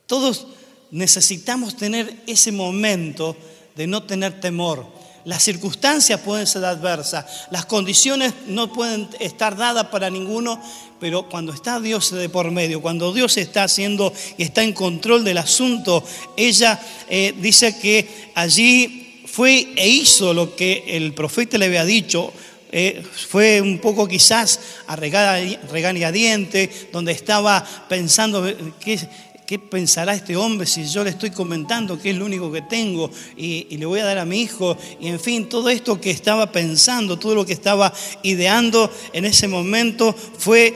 Todos 0.06 0.46
necesitamos 0.92 1.76
tener 1.76 2.22
ese 2.28 2.52
momento 2.52 3.36
de 3.74 3.88
no 3.88 4.04
tener 4.04 4.40
temor. 4.40 4.86
Las 5.24 5.42
circunstancias 5.42 6.20
pueden 6.20 6.46
ser 6.46 6.64
adversas, 6.64 7.48
las 7.50 7.66
condiciones 7.66 8.32
no 8.46 8.72
pueden 8.72 9.08
estar 9.18 9.56
dadas 9.56 9.86
para 9.86 10.08
ninguno, 10.08 10.62
pero 11.00 11.28
cuando 11.28 11.52
está 11.52 11.80
Dios 11.80 12.12
de 12.12 12.28
por 12.28 12.52
medio, 12.52 12.80
cuando 12.80 13.12
Dios 13.12 13.36
está 13.38 13.64
haciendo 13.64 14.12
y 14.38 14.44
está 14.44 14.62
en 14.62 14.72
control 14.72 15.24
del 15.24 15.38
asunto, 15.38 16.04
ella 16.36 16.80
eh, 17.08 17.34
dice 17.36 17.76
que 17.76 18.30
allí 18.36 19.24
fue 19.26 19.74
e 19.76 19.88
hizo 19.88 20.32
lo 20.32 20.54
que 20.54 20.84
el 20.86 21.12
profeta 21.12 21.58
le 21.58 21.66
había 21.66 21.84
dicho, 21.84 22.32
eh, 22.72 23.02
fue 23.28 23.60
un 23.60 23.78
poco 23.78 24.06
quizás 24.08 24.60
a 24.86 24.96
regañadiente, 24.96 26.70
donde 26.92 27.12
estaba 27.12 27.64
pensando, 27.88 28.44
¿qué, 28.80 28.98
¿qué, 29.46 29.58
pensará 29.58 30.14
este 30.14 30.36
hombre 30.36 30.66
si 30.66 30.86
yo 30.86 31.04
le 31.04 31.10
estoy 31.10 31.30
comentando 31.30 32.00
que 32.00 32.10
es 32.10 32.16
lo 32.16 32.24
único 32.24 32.50
que 32.50 32.62
tengo 32.62 33.10
y, 33.36 33.66
y, 33.70 33.76
le 33.76 33.86
voy 33.86 34.00
a 34.00 34.04
dar 34.04 34.18
a 34.18 34.24
mi 34.24 34.42
hijo? 34.42 34.76
Y 35.00 35.08
en 35.08 35.20
fin, 35.20 35.48
todo 35.48 35.68
esto 35.68 36.00
que 36.00 36.10
estaba 36.10 36.50
pensando, 36.52 37.18
todo 37.18 37.34
lo 37.34 37.46
que 37.46 37.52
estaba 37.52 37.92
ideando 38.22 38.90
en 39.12 39.24
ese 39.24 39.48
momento 39.48 40.12
fue 40.12 40.74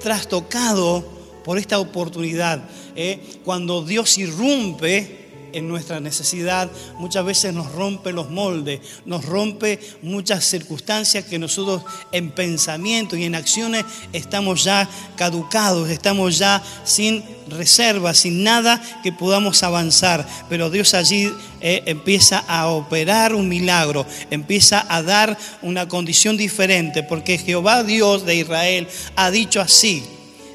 trastocado 0.00 1.22
por 1.44 1.58
esta 1.58 1.78
oportunidad. 1.78 2.62
¿eh? 2.96 3.20
Cuando 3.44 3.84
Dios 3.84 4.18
irrumpe, 4.18 5.21
en 5.52 5.68
nuestra 5.68 6.00
necesidad, 6.00 6.70
muchas 6.98 7.24
veces 7.24 7.54
nos 7.54 7.70
rompe 7.72 8.12
los 8.12 8.30
moldes, 8.30 8.80
nos 9.04 9.24
rompe 9.24 9.78
muchas 10.02 10.44
circunstancias 10.44 11.24
que 11.24 11.38
nosotros 11.38 11.82
en 12.12 12.30
pensamiento 12.30 13.16
y 13.16 13.24
en 13.24 13.34
acciones 13.34 13.84
estamos 14.12 14.64
ya 14.64 14.88
caducados, 15.16 15.90
estamos 15.90 16.38
ya 16.38 16.62
sin 16.84 17.24
reserva, 17.48 18.14
sin 18.14 18.42
nada 18.42 18.80
que 19.02 19.12
podamos 19.12 19.62
avanzar. 19.62 20.26
Pero 20.48 20.70
Dios 20.70 20.94
allí 20.94 21.32
eh, 21.60 21.82
empieza 21.86 22.38
a 22.38 22.68
operar 22.68 23.34
un 23.34 23.48
milagro, 23.48 24.06
empieza 24.30 24.84
a 24.88 25.02
dar 25.02 25.36
una 25.62 25.88
condición 25.88 26.36
diferente, 26.36 27.02
porque 27.02 27.38
Jehová 27.38 27.82
Dios 27.84 28.24
de 28.24 28.36
Israel 28.36 28.88
ha 29.16 29.30
dicho 29.30 29.60
así. 29.60 30.02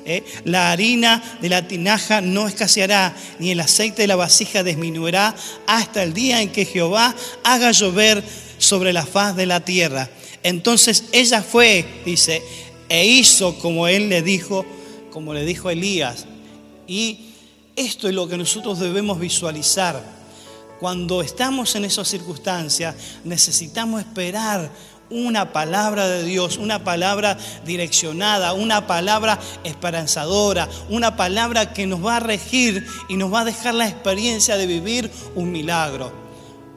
¿Eh? 0.08 0.24
La 0.46 0.72
harina 0.72 1.22
de 1.42 1.50
la 1.50 1.68
tinaja 1.68 2.22
no 2.22 2.48
escaseará, 2.48 3.14
ni 3.40 3.52
el 3.52 3.60
aceite 3.60 4.04
de 4.04 4.08
la 4.08 4.16
vasija 4.16 4.64
disminuirá 4.64 5.36
hasta 5.68 6.02
el 6.02 6.14
día 6.14 6.42
en 6.42 6.50
que 6.50 6.66
Jehová 6.66 7.14
haga 7.44 7.72
llover 7.72 8.24
sobre 8.58 8.94
la 8.94 9.06
faz 9.06 9.36
de 9.36 9.46
la 9.46 9.60
tierra. 9.60 10.10
Entonces 10.42 11.04
ella 11.12 11.44
fue, 11.44 11.86
dice, 12.06 12.42
e 12.90 13.06
hizo 13.06 13.60
como 13.60 13.88
él 13.88 14.10
le 14.10 14.22
dijo, 14.22 14.66
como 15.12 15.34
le 15.34 15.46
dijo 15.46 15.70
Elías. 15.70 16.26
Y 16.88 17.34
esto 17.76 18.08
es 18.08 18.16
lo 18.16 18.28
que 18.28 18.38
nosotros 18.38 18.80
debemos 18.80 19.20
visualizar. 19.20 20.18
Cuando 20.80 21.22
estamos 21.22 21.76
en 21.76 21.86
esas 21.86 22.08
circunstancias, 22.08 22.96
necesitamos 23.24 24.00
esperar 24.00 24.72
una 25.10 25.54
palabra 25.54 26.08
de 26.08 26.24
Dios, 26.24 26.58
una 26.58 26.84
palabra 26.84 27.38
direccionada, 27.66 28.54
una 28.54 28.88
palabra 28.88 29.40
esperanzadora, 29.64 30.68
una 30.90 31.16
palabra 31.16 31.74
que 31.74 31.88
nos 31.88 32.06
va 32.06 32.18
a 32.18 32.22
regir 32.22 32.86
y 33.08 33.18
nos 33.18 33.34
va 33.34 33.42
a 33.42 33.46
dejar 33.46 33.74
la 33.74 33.88
experiencia 33.88 34.58
de 34.58 34.66
vivir 34.68 35.12
un 35.36 35.52
milagro. 35.52 36.12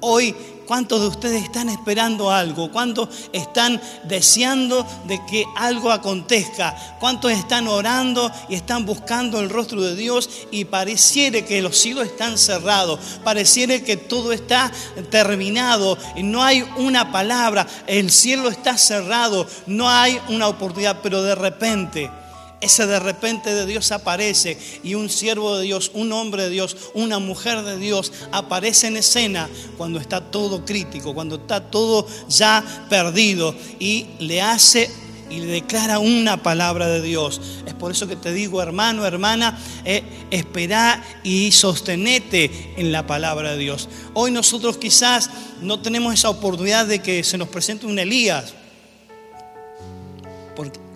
Hoy 0.01 0.35
¿Cuántos 0.71 1.01
de 1.01 1.09
ustedes 1.09 1.43
están 1.43 1.69
esperando 1.69 2.31
algo? 2.31 2.71
¿Cuántos 2.71 3.09
están 3.33 3.81
deseando 4.05 4.87
de 5.05 5.21
que 5.27 5.45
algo 5.57 5.91
acontezca? 5.91 6.77
¿Cuántos 7.01 7.33
están 7.33 7.67
orando 7.67 8.31
y 8.49 8.55
están 8.55 8.87
buscando 8.87 9.41
el 9.41 9.51
rostro 9.51 9.83
de 9.83 9.97
Dios 9.97 10.31
y 10.53 10.67
pareciera 10.67 11.45
que 11.45 11.61
los 11.61 11.77
cielos 11.77 12.07
están 12.07 12.39
cerrados? 12.39 13.01
Pareciera 13.25 13.81
que 13.81 13.97
todo 13.97 14.31
está 14.31 14.71
terminado 15.11 15.99
y 16.15 16.23
no 16.23 16.41
hay 16.45 16.65
una 16.77 17.11
palabra, 17.11 17.67
el 17.89 18.13
cielo 18.13 18.49
está 18.49 18.79
cerrado, 18.79 19.49
no 19.67 19.91
hay 19.91 20.21
una 20.29 20.47
oportunidad, 20.47 21.01
pero 21.03 21.21
de 21.21 21.35
repente 21.35 22.13
ese 22.61 22.87
de 22.87 23.01
repente 23.01 23.55
de 23.55 23.67
Dios 23.67 23.91
aparece 23.93 24.59
y 24.83 24.95
un 24.95 25.09
siervo 25.09 25.57
de 25.57 25.65
Dios, 25.65 25.91
un 25.95 26.13
hombre 26.13 26.45
de 26.45 26.51
Dios, 26.51 26.77
una 26.95 27.19
mujer 27.19 27.63
de 27.63 27.79
Dios 27.79 28.13
aparece 28.33 28.89
en 28.89 28.97
escena 28.97 29.49
cuando 29.79 29.99
está 29.99 30.21
todo 30.21 30.65
crítico, 30.65 31.15
cuando 31.15 31.37
está 31.37 31.71
todo 31.71 32.07
ya 32.29 32.63
perdido 32.91 33.55
y 33.79 34.07
le 34.19 34.43
hace 34.43 34.91
y 35.31 35.39
le 35.39 35.47
declara 35.47 36.01
una 36.01 36.43
palabra 36.43 36.89
de 36.89 37.01
Dios. 37.01 37.41
Es 37.65 37.73
por 37.75 37.93
eso 37.93 38.09
que 38.09 38.17
te 38.17 38.33
digo, 38.33 38.61
hermano, 38.61 39.07
hermana, 39.07 39.59
eh, 39.85 40.03
espera 40.31 41.03
y 41.23 41.53
sostenete 41.53 42.75
en 42.77 42.93
la 42.93 43.07
palabra 43.07 43.53
de 43.53 43.59
Dios. 43.59 43.89
Hoy 44.13 44.33
nosotros 44.33 44.77
quizás 44.77 45.31
no 45.63 45.81
tenemos 45.81 46.13
esa 46.13 46.31
oportunidad 46.31 46.87
de 46.87 47.01
que 47.01 47.23
se 47.23 47.39
nos 47.39 47.49
presente 47.49 47.87
un 47.87 47.99
Elías. 47.99 48.55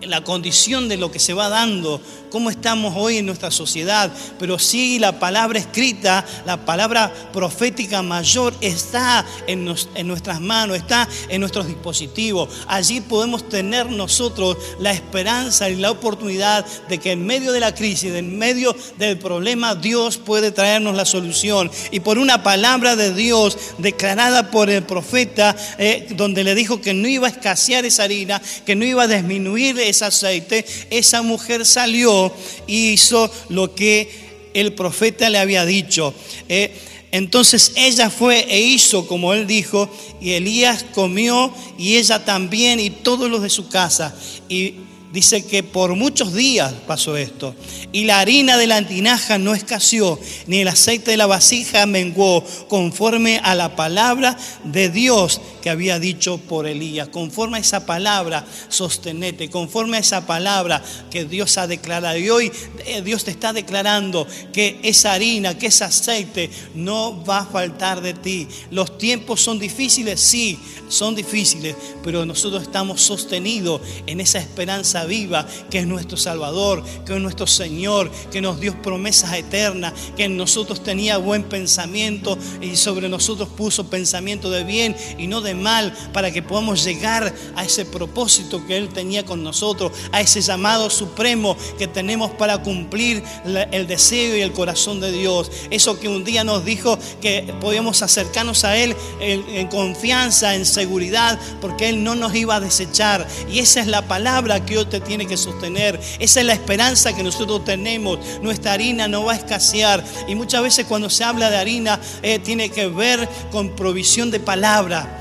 La 0.07 0.25
condición 0.25 0.89
de 0.89 0.97
lo 0.97 1.11
que 1.11 1.19
se 1.19 1.35
va 1.35 1.49
dando, 1.49 2.01
cómo 2.31 2.51
estamos 2.51 2.95
hoy 2.97 3.19
en 3.19 3.27
nuestra 3.27 3.51
sociedad, 3.51 4.13
pero 4.39 4.59
sí 4.59 4.99
la 4.99 5.19
palabra 5.19 5.59
escrita, 5.59 6.25
la 6.47 6.65
palabra 6.65 7.13
profética 7.33 8.03
mayor 8.03 8.55
está 8.61 9.25
en, 9.47 9.73
en 9.95 10.09
nuestras 10.09 10.41
manos, 10.41 10.77
está 10.77 11.09
en 11.29 11.41
nuestros 11.41 11.67
dispositivos. 11.67 12.49
Allí 12.67 13.01
podemos 13.01 13.49
tener 13.49 13.91
nosotros 13.91 14.57
la 14.81 14.93
esperanza 14.93 15.69
y 15.69 15.77
la 15.77 15.91
oportunidad 15.91 16.67
de 16.89 16.99
que 16.99 17.13
en 17.13 17.25
medio 17.25 17.53
de 17.53 17.61
la 17.61 17.75
crisis, 17.75 18.13
en 18.13 18.37
medio 18.37 18.75
del 18.99 19.19
problema, 19.19 19.75
Dios 19.75 20.19
puede 20.19 20.51
traernos 20.51 20.97
la 20.97 21.05
solución. 21.05 21.71
Y 21.91 22.01
por 22.01 22.19
una 22.19 22.43
palabra 22.43 22.97
de 22.97 23.15
Dios 23.15 23.57
declarada 23.79 24.51
por 24.51 24.71
el 24.71 24.83
profeta, 24.83 25.57
eh, 25.79 26.09
donde 26.11 26.45
le 26.45 26.55
dijo 26.55 26.81
que 26.81 26.95
no 26.95 27.09
iba 27.09 27.29
a 27.29 27.31
escasear 27.31 27.85
esa 27.85 28.05
harina, 28.05 28.41
que 28.65 28.75
no 28.75 28.85
iba 28.85 29.05
a 29.05 29.09
disminuir 29.09 29.79
ese 29.95 30.05
aceite, 30.05 30.65
esa 30.91 31.23
mujer 31.23 31.65
salió 31.65 32.33
y 32.67 32.91
hizo 32.91 33.31
lo 33.49 33.75
que 33.75 34.51
el 34.55 34.73
profeta 34.73 35.31
le 35.31 35.39
había 35.39 35.65
dicho. 35.65 36.13
Eh, 36.49 36.77
entonces 37.13 37.73
ella 37.77 38.11
fue 38.11 38.45
e 38.51 38.61
hizo 38.61 39.07
como 39.07 39.35
él 39.35 39.47
dijo, 39.47 39.89
y 40.21 40.33
Elías 40.33 40.85
comió 40.95 41.55
y 41.79 41.97
ella 41.97 42.25
también 42.25 42.81
y 42.81 42.91
todos 42.91 43.31
los 43.31 43.43
de 43.43 43.51
su 43.51 43.69
casa. 43.69 44.17
Y 44.49 44.75
dice 45.15 45.47
que 45.47 45.63
por 45.63 45.95
muchos 45.95 46.35
días 46.35 46.75
pasó 46.89 47.17
esto. 47.17 47.55
Y 47.93 48.05
la 48.05 48.19
harina 48.19 48.57
de 48.57 48.67
la 48.67 48.85
tinaja 48.85 49.39
no 49.39 49.55
escaseó, 49.55 50.19
ni 50.49 50.59
el 50.59 50.69
aceite 50.69 51.13
de 51.13 51.17
la 51.17 51.27
vasija 51.27 51.87
menguó, 51.87 52.45
conforme 52.69 53.41
a 53.45 53.55
la 53.55 53.77
palabra 53.77 54.37
de 54.65 54.89
Dios 54.89 55.41
que 55.63 55.71
había 55.71 56.01
dicho 56.01 56.39
por 56.39 56.67
Elías. 56.67 57.09
Conforme 57.09 57.59
a 57.59 57.61
esa 57.61 57.87
palabra, 57.87 58.45
sostenete, 58.69 59.49
conforme 59.51 59.99
a 59.99 60.01
esa 60.01 60.27
palabra 60.27 60.83
que 61.13 61.25
Dios 61.25 61.59
ha 61.59 61.69
declarado. 61.69 62.19
Y 62.19 62.29
hoy 62.29 62.53
eh, 62.85 63.01
Dios 63.01 63.23
te 63.23 63.31
está 63.31 63.53
declarando 63.53 64.27
que 64.53 64.81
esa 64.83 65.13
harina, 65.13 65.57
que 65.57 65.69
ese 65.69 65.85
aceite 65.85 66.51
no 66.75 67.25
va 67.25 67.39
a 67.39 67.47
faltar 67.47 68.01
de 68.01 68.15
ti. 68.15 68.49
Los 68.73 68.99
tiempos 68.99 69.41
son 69.41 69.61
difíciles, 69.61 70.21
sí, 70.21 70.59
son 70.89 71.15
difíciles, 71.15 71.77
pero 72.03 72.27
nosotros 72.27 72.63
estamos 72.63 73.01
sostenidos 73.01 73.81
en 74.07 74.21
esa 74.21 74.41
esperanza 74.41 75.04
viva 75.07 75.47
que 75.71 75.81
es 75.81 75.87
nuestro 75.87 76.17
Salvador, 76.17 76.83
que 77.05 77.15
es 77.15 77.21
nuestro 77.21 77.47
Señor, 77.47 78.11
que 78.31 78.41
nos 78.41 78.61
dio 78.61 78.81
promesas 78.83 79.33
eternas, 79.35 79.93
que 80.17 80.25
en 80.25 80.37
nosotros 80.37 80.83
tenía 80.83 81.17
buen 81.19 81.45
pensamiento 81.45 82.39
y 82.61 82.77
sobre 82.77 83.09
nosotros 83.09 83.49
puso 83.49 83.89
pensamiento 83.89 84.51
de 84.51 84.65
bien 84.65 84.97
y 85.19 85.27
no 85.27 85.41
de 85.41 85.55
mal 85.55 85.95
para 86.13 86.31
que 86.31 86.43
podamos 86.43 86.85
llegar 86.85 87.35
a 87.57 87.65
ese 87.65 87.85
propósito 87.85 88.67
que 88.67 88.77
Él 88.77 88.89
tenía 88.89 89.25
con 89.25 89.43
nosotros, 89.43 89.93
a 90.13 90.21
ese 90.21 90.41
llamado 90.41 90.91
supremo 90.91 91.57
que 91.79 91.87
tenemos 91.87 92.31
para 92.33 92.59
cumplir 92.59 93.23
el 93.45 93.87
deseo 93.87 94.37
y 94.37 94.41
el 94.41 94.53
corazón 94.53 95.01
de 95.01 95.13
Dios. 95.13 95.51
Eso 95.71 95.99
que 95.99 96.09
un 96.09 96.25
día 96.25 96.45
nos 96.45 96.65
dijo 96.65 96.99
que 97.21 97.55
podíamos 97.61 98.03
acercarnos 98.03 98.65
a 98.65 98.77
Él 98.77 98.97
en, 99.21 99.69
confianza, 99.69 100.55
en 100.55 100.67
seguridad, 100.67 101.39
porque 101.61 101.89
Él 101.89 102.05
no 102.05 102.15
nos 102.15 102.35
iba 102.35 102.57
a 102.57 102.61
desechar. 102.61 103.27
Y 103.51 103.59
esa 103.59 103.81
es 103.81 103.87
la 103.87 104.03
palabra 104.03 104.65
que 104.65 104.79
hoy 104.79 104.87
tiene 105.01 105.27
que 105.27 105.37
sostener. 105.37 106.01
Esa 106.19 106.41
es 106.41 106.47
la 106.47 106.53
esperanza 106.53 107.15
que 107.15 107.23
nosotros 107.23 107.65
tenemos. 107.65 108.19
Nuestra 108.43 108.73
harina 108.73 109.09
no 109.09 109.25
va 109.25 109.33
a 109.33 109.37
escasear. 109.37 110.05
Y 110.29 110.35
muchas 110.35 110.63
veces 110.63 110.87
cuando 110.87 111.11
se 111.11 111.25
habla 111.25 111.51
de 111.51 111.57
harina, 111.57 112.01
eh, 112.23 112.39
tiene 112.39 112.71
que 112.71 112.87
ver 112.89 113.29
con 113.51 113.71
provisión 113.77 114.31
de 114.31 114.41
palabra. 114.41 115.21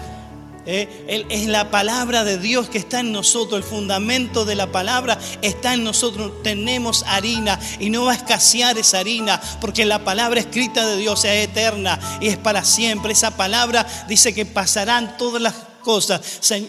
Eh, 0.65 1.25
es 1.29 1.47
la 1.47 1.69
palabra 1.71 2.23
de 2.23 2.37
Dios 2.37 2.69
que 2.69 2.77
está 2.77 3.01
en 3.01 3.11
nosotros, 3.11 3.57
el 3.57 3.69
fundamento 3.69 4.45
de 4.45 4.55
la 4.55 4.71
palabra 4.71 5.19
está 5.41 5.73
en 5.73 5.83
nosotros. 5.83 6.41
Tenemos 6.41 7.03
harina 7.07 7.59
y 7.79 7.89
no 7.89 8.05
va 8.05 8.13
a 8.13 8.15
escasear 8.15 8.77
esa 8.77 8.99
harina 8.99 9.41
porque 9.59 9.85
la 9.85 10.05
palabra 10.05 10.39
escrita 10.39 10.87
de 10.87 10.97
Dios 10.97 11.25
es 11.25 11.49
eterna 11.49 11.99
y 12.21 12.29
es 12.29 12.37
para 12.37 12.63
siempre. 12.63 13.11
Esa 13.11 13.35
palabra 13.35 13.85
dice 14.07 14.33
que 14.33 14.45
pasarán 14.45 15.17
todas 15.17 15.41
las 15.41 15.53
cosas 15.83 16.21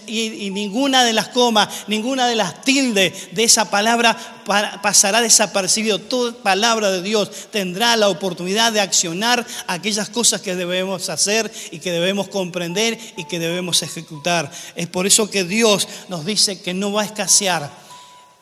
y, 0.07 0.51
ninguna 0.51 1.05
de 1.05 1.15
las 1.15 1.29
comas, 1.29 1.69
ninguna 1.87 2.29
de 2.29 2.37
las 2.37 2.63
tildes 2.63 3.29
de 3.33 3.45
esa 3.45 3.71
palabra 3.71 4.17
pasará 4.83 5.23
desapercibido. 5.23 5.99
Toda 5.99 6.33
palabra 6.33 6.91
de 6.91 7.01
Dios 7.01 7.31
tendrá 7.51 7.97
la 7.97 8.09
oportunidad 8.09 8.73
de 8.73 8.81
accionar 8.81 9.47
aquellas 9.67 10.11
cosas 10.11 10.43
que 10.43 10.55
debemos 10.55 11.09
hacer 11.09 11.51
y 11.71 11.79
que 11.79 11.93
debemos 11.93 12.29
comprender 12.29 12.99
y 13.17 13.25
que 13.25 13.39
debemos 13.39 13.83
ejecutar. 13.83 14.51
Es 14.77 14.89
por 14.89 15.07
eso 15.07 15.31
que 15.31 15.45
Dios 15.45 15.89
nos 16.09 16.27
dice 16.27 16.61
que 16.61 16.75
no 16.75 16.93
va 16.93 17.03
a 17.03 17.07
escasear. 17.07 17.71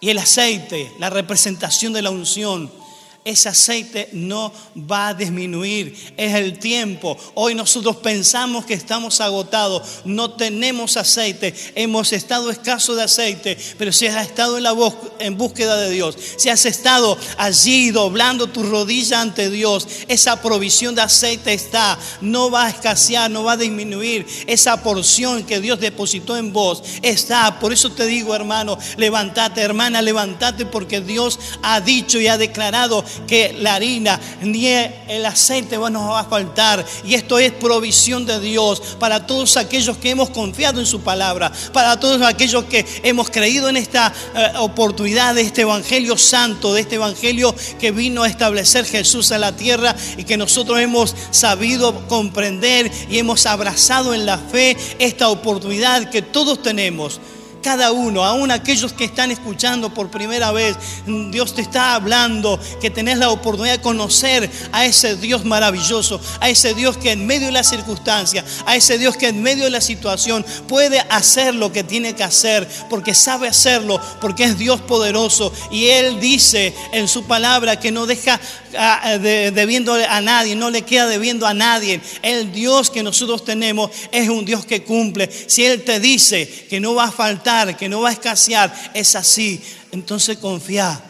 Y 0.01 0.11
el 0.11 0.19
aceite, 0.19 0.93
la 0.99 1.11
representación 1.11 1.93
de 1.93 2.03
la 2.03 2.11
unción, 2.11 2.82
ese 3.25 3.49
aceite 3.49 4.09
no 4.13 4.53
va 4.77 5.09
a 5.09 5.15
disminuir. 5.15 5.97
Es 6.17 6.35
el 6.35 6.59
tiempo. 6.59 7.17
Hoy 7.35 7.55
nosotros 7.55 7.97
pensamos 7.97 8.65
que 8.65 8.75
estamos 8.75 9.21
agotados. 9.21 10.01
No 10.05 10.33
tenemos 10.33 10.97
aceite. 10.97 11.55
Hemos 11.77 12.13
estado 12.13 12.51
escaso 12.51 12.97
de 12.97 13.05
aceite. 13.05 13.57
Pero 13.79 13.93
si 13.93 14.09
has 14.09 14.27
estado 14.27 14.57
en, 14.57 14.65
la 14.65 14.75
en 15.21 15.39
búsqueda 15.39 15.77
de 15.77 15.91
Dios, 15.91 16.17
si 16.37 16.49
has 16.49 16.67
estado 16.67 17.17
allí 17.37 17.93
doblando 17.93 18.49
tu 18.49 18.65
rodilla 18.65 19.21
ante 19.21 19.51
Dios, 19.51 19.87
esa 20.09 20.43
provisión 20.43 20.97
de 20.97 21.03
aceite 21.03 21.53
está. 21.55 21.97
No 22.21 22.51
va 22.51 22.67
a 22.67 22.71
escasear, 22.71 23.31
no 23.31 23.45
va 23.45 23.53
a 23.53 23.57
disminuir. 23.57 24.27
Esa 24.49 24.83
porción 24.83 25.45
que 25.45 25.61
Dios 25.61 25.79
depositó 25.79 26.37
en 26.37 26.53
vos 26.53 26.83
está. 27.03 27.61
Por 27.61 27.73
eso 27.73 27.93
te 27.93 28.05
digo, 28.05 28.35
hermano, 28.35 28.77
levántate, 28.97 29.61
hermana, 29.61 30.03
levántate 30.03 30.67
porque 30.67 31.01
Dios 31.01 31.39
ha 31.63 31.81
dicho 31.81 32.19
y 32.19 32.27
ha 32.27 32.37
declarado 32.37 33.05
que 33.27 33.55
la 33.61 33.75
harina 33.75 34.21
ni 34.41 34.67
el 34.67 35.27
aceite 35.27 35.77
nos 35.77 36.11
va 36.11 36.21
a 36.21 36.25
faltar. 36.25 36.85
Y 37.05 37.15
esto 37.15 37.39
es 37.39 37.53
provisión 37.53 38.27
de 38.27 38.41
Dios 38.41 38.81
para 38.99 39.27
todos 39.27 39.57
aquellos 39.57 39.97
que 39.97 40.11
hemos 40.11 40.31
confiado 40.31 40.81
en 40.81 40.87
su 40.87 41.01
palabra, 41.01 41.53
para 41.73 41.99
todos 41.99 42.23
aquellos 42.23 42.65
que 42.65 42.85
hemos 43.03 43.31
creído 43.31 43.69
en 43.69 43.77
esta 43.77 44.13
eh, 44.35 44.53
oportunidad 44.59 45.35
de 45.35 45.43
este 45.43 45.63
Evangelio 45.63 46.17
santo, 46.17 46.75
de 46.75 46.83
este 46.83 46.97
Evangelio 46.97 47.55
que 47.79 47.91
vino 47.91 48.23
a 48.23 48.29
establecer 48.29 48.85
Jesús 48.85 49.31
en 49.31 49.41
la 49.41 49.57
tierra 49.57 49.95
y 50.17 50.25
que 50.25 50.37
nosotros 50.37 50.79
hemos 50.81 51.15
sabido 51.31 52.07
comprender 52.09 52.91
y 53.11 53.19
hemos 53.19 53.47
abrazado 53.47 54.15
en 54.15 54.27
la 54.27 54.39
fe 54.39 54.77
esta 54.99 55.29
oportunidad 55.29 56.11
que 56.11 56.23
todos 56.23 56.63
tenemos 56.63 57.21
cada 57.63 57.93
uno, 57.93 58.25
aún 58.25 58.51
aquellos 58.51 58.93
que 58.93 59.05
están 59.05 59.31
escuchando 59.31 59.95
por 59.95 60.11
primera 60.11 60.53
vez, 60.53 60.77
Dios 61.07 61.55
te 61.55 61.63
está 61.63 61.95
hablando, 61.95 62.61
que 62.81 62.91
tenés 62.91 63.19
la 63.19 63.31
oportunidad 63.31 63.77
de 63.77 63.83
conocer 63.83 64.51
a 64.73 64.85
ese 64.85 65.17
Dios 65.17 65.45
maravilloso, 65.45 66.21
a 66.41 66.51
ese 66.51 66.75
Dios 66.75 66.97
que 66.97 67.13
en 67.13 67.27
medio 67.27 67.47
de 67.47 67.53
la 67.53 67.65
circunstancia, 67.65 68.45
a 68.67 68.77
ese 68.77 68.99
Dios 68.99 69.17
que 69.17 69.29
en 69.29 69.43
medio 69.43 69.65
de 69.65 69.71
la 69.71 69.81
situación 69.81 70.45
puede 70.69 71.01
hacer 71.09 71.55
lo 71.55 71.73
que 71.73 71.85
tiene 71.85 72.15
que 72.15 72.25
hacer, 72.25 72.69
porque 72.91 73.15
sabe 73.15 73.49
hacerlo, 73.49 74.01
porque 74.21 74.45
es 74.45 74.59
Dios 74.59 74.81
poderoso. 74.81 75.53
Y 75.71 75.87
Él 75.87 76.21
dice 76.21 76.75
en 76.93 77.09
su 77.09 77.25
palabra 77.25 77.79
que 77.79 77.93
no 77.93 78.07
deja 78.07 78.41
ah, 78.77 79.19
debiendo 79.19 79.95
a 79.95 80.21
nadie, 80.21 80.57
no 80.57 80.71
le 80.71 80.83
queda 80.83 81.07
debiendo 81.07 81.47
a 81.47 81.55
nadie. 81.55 82.01
El 82.23 82.53
Dios 82.53 82.91
que 82.91 83.03
nosotros 83.03 83.45
tenemos 83.45 83.91
es 84.11 84.29
un 84.29 84.45
Dios 84.45 84.67
que 84.67 84.83
cumple. 84.83 85.31
Si 85.47 85.65
Él 85.65 85.83
te 85.83 86.01
dice 86.01 86.67
que 86.69 86.81
no 86.81 86.95
va 86.95 87.05
a 87.05 87.13
faltar, 87.13 87.52
que 87.79 87.89
no 87.89 88.01
va 88.01 88.11
a 88.11 88.13
escasear, 88.13 88.73
es 88.95 89.15
así. 89.15 89.63
Entonces 89.93 90.39
confía 90.39 91.01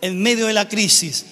en 0.00 0.22
medio 0.22 0.46
de 0.46 0.52
la 0.52 0.68
crisis 0.68 1.26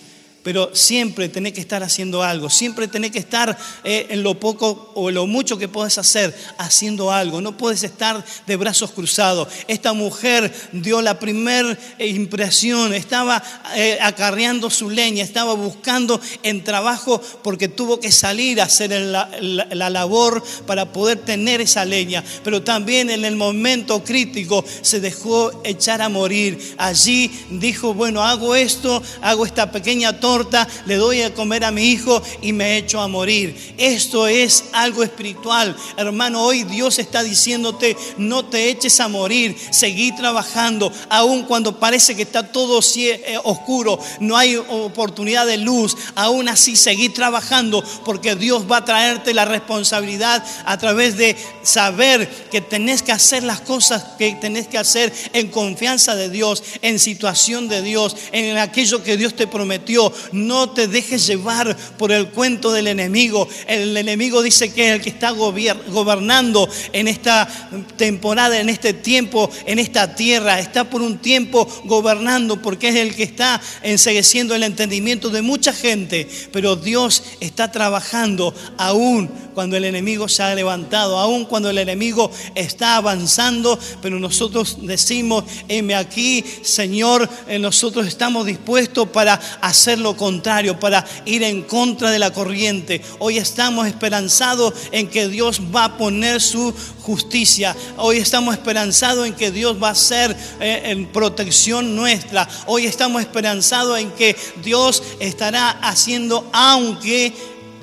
pero 0.48 0.74
siempre 0.74 1.28
tenés 1.28 1.52
que 1.52 1.60
estar 1.60 1.82
haciendo 1.82 2.22
algo, 2.22 2.48
siempre 2.48 2.88
tenés 2.88 3.10
que 3.10 3.18
estar 3.18 3.54
eh, 3.84 4.06
en 4.08 4.22
lo 4.22 4.40
poco 4.40 4.92
o 4.94 5.10
en 5.10 5.16
lo 5.16 5.26
mucho 5.26 5.58
que 5.58 5.68
puedes 5.68 5.98
hacer 5.98 6.34
haciendo 6.56 7.12
algo, 7.12 7.42
no 7.42 7.58
puedes 7.58 7.82
estar 7.82 8.24
de 8.46 8.56
brazos 8.56 8.92
cruzados. 8.92 9.48
Esta 9.66 9.92
mujer 9.92 10.50
dio 10.72 11.02
la 11.02 11.18
primera 11.18 11.76
impresión, 11.98 12.94
estaba 12.94 13.42
eh, 13.76 13.98
acarreando 14.00 14.70
su 14.70 14.88
leña, 14.88 15.22
estaba 15.22 15.52
buscando 15.52 16.18
en 16.42 16.64
trabajo 16.64 17.20
porque 17.42 17.68
tuvo 17.68 18.00
que 18.00 18.10
salir 18.10 18.62
a 18.62 18.64
hacer 18.64 18.90
la, 18.92 19.28
la 19.42 19.90
labor 19.90 20.42
para 20.66 20.94
poder 20.94 21.18
tener 21.18 21.60
esa 21.60 21.84
leña, 21.84 22.24
pero 22.42 22.62
también 22.62 23.10
en 23.10 23.26
el 23.26 23.36
momento 23.36 24.02
crítico 24.02 24.64
se 24.80 25.00
dejó 25.00 25.60
echar 25.62 26.00
a 26.00 26.08
morir. 26.08 26.74
Allí 26.78 27.30
dijo, 27.50 27.92
bueno, 27.92 28.22
hago 28.22 28.54
esto, 28.54 29.02
hago 29.20 29.44
esta 29.44 29.70
pequeña 29.70 30.18
torre 30.18 30.37
le 30.86 30.96
doy 30.96 31.22
a 31.22 31.34
comer 31.34 31.64
a 31.64 31.70
mi 31.70 31.90
hijo 31.90 32.22
y 32.42 32.52
me 32.52 32.76
echo 32.76 33.00
a 33.00 33.08
morir. 33.08 33.74
Esto 33.76 34.26
es 34.26 34.64
algo 34.72 35.02
espiritual. 35.02 35.76
Hermano, 35.96 36.42
hoy 36.42 36.64
Dios 36.64 36.98
está 36.98 37.22
diciéndote, 37.22 37.96
no 38.16 38.44
te 38.44 38.70
eches 38.70 39.00
a 39.00 39.08
morir, 39.08 39.56
seguí 39.70 40.12
trabajando, 40.12 40.92
aun 41.08 41.44
cuando 41.44 41.78
parece 41.78 42.14
que 42.14 42.22
está 42.22 42.52
todo 42.52 42.80
eh, 42.96 43.38
oscuro, 43.44 43.98
no 44.20 44.36
hay 44.36 44.56
oportunidad 44.56 45.46
de 45.46 45.56
luz, 45.56 45.96
aún 46.14 46.48
así 46.48 46.76
seguí 46.76 47.08
trabajando 47.08 47.82
porque 48.04 48.34
Dios 48.36 48.70
va 48.70 48.78
a 48.78 48.84
traerte 48.84 49.34
la 49.34 49.44
responsabilidad 49.44 50.44
a 50.64 50.78
través 50.78 51.16
de 51.16 51.36
saber 51.62 52.28
que 52.50 52.60
tenés 52.60 53.02
que 53.02 53.12
hacer 53.12 53.42
las 53.42 53.60
cosas 53.60 54.04
que 54.18 54.32
tenés 54.32 54.68
que 54.68 54.78
hacer 54.78 55.12
en 55.32 55.48
confianza 55.48 56.16
de 56.16 56.30
Dios, 56.30 56.62
en 56.82 56.98
situación 56.98 57.68
de 57.68 57.82
Dios, 57.82 58.16
en 58.32 58.58
aquello 58.58 59.02
que 59.02 59.16
Dios 59.16 59.34
te 59.34 59.46
prometió. 59.46 60.12
No 60.32 60.70
te 60.70 60.88
dejes 60.88 61.26
llevar 61.26 61.76
por 61.96 62.12
el 62.12 62.28
cuento 62.28 62.72
del 62.72 62.86
enemigo. 62.86 63.48
El 63.66 63.96
enemigo 63.96 64.42
dice 64.42 64.72
que 64.72 64.88
es 64.88 64.94
el 64.94 65.00
que 65.00 65.10
está 65.10 65.30
gobernando 65.30 66.68
en 66.92 67.08
esta 67.08 67.48
temporada, 67.96 68.60
en 68.60 68.68
este 68.68 68.92
tiempo, 68.92 69.50
en 69.66 69.78
esta 69.78 70.14
tierra. 70.14 70.60
Está 70.60 70.84
por 70.84 71.02
un 71.02 71.18
tiempo 71.18 71.68
gobernando 71.84 72.60
porque 72.62 72.88
es 72.88 72.96
el 72.96 73.14
que 73.14 73.22
está 73.22 73.60
ensegueciendo 73.82 74.54
el 74.54 74.62
entendimiento 74.62 75.30
de 75.30 75.42
mucha 75.42 75.72
gente. 75.72 76.28
Pero 76.52 76.76
Dios 76.76 77.22
está 77.40 77.70
trabajando 77.70 78.54
aún 78.76 79.30
cuando 79.58 79.76
el 79.76 79.86
enemigo 79.86 80.28
se 80.28 80.44
ha 80.44 80.54
levantado, 80.54 81.18
aún 81.18 81.44
cuando 81.44 81.68
el 81.68 81.78
enemigo 81.78 82.30
está 82.54 82.94
avanzando, 82.94 83.76
pero 84.00 84.20
nosotros 84.20 84.78
decimos, 84.82 85.42
heme 85.66 85.96
aquí, 85.96 86.44
Señor, 86.62 87.28
eh, 87.48 87.58
nosotros 87.58 88.06
estamos 88.06 88.46
dispuestos 88.46 89.08
para 89.08 89.34
hacer 89.60 89.98
contrario, 90.16 90.78
para 90.78 91.04
ir 91.24 91.42
en 91.42 91.62
contra 91.62 92.10
de 92.10 92.18
la 92.18 92.32
corriente. 92.32 93.00
Hoy 93.18 93.38
estamos 93.38 93.86
esperanzados 93.86 94.74
en 94.92 95.08
que 95.08 95.28
Dios 95.28 95.60
va 95.74 95.84
a 95.84 95.96
poner 95.96 96.40
su 96.40 96.74
justicia. 97.02 97.76
Hoy 97.96 98.18
estamos 98.18 98.54
esperanzados 98.54 99.26
en 99.26 99.34
que 99.34 99.50
Dios 99.50 99.82
va 99.82 99.90
a 99.90 99.94
ser 99.94 100.36
eh, 100.60 100.82
en 100.84 101.06
protección 101.06 101.96
nuestra. 101.96 102.48
Hoy 102.66 102.86
estamos 102.86 103.20
esperanzados 103.22 103.98
en 103.98 104.10
que 104.12 104.36
Dios 104.62 105.02
estará 105.20 105.70
haciendo, 105.70 106.48
aunque 106.52 107.32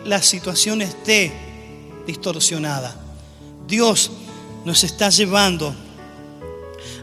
la 0.03 0.21
situación 0.21 0.81
esté 0.81 1.31
distorsionada. 2.05 2.95
Dios 3.67 4.11
nos 4.63 4.83
está 4.83 5.09
llevando 5.09 5.75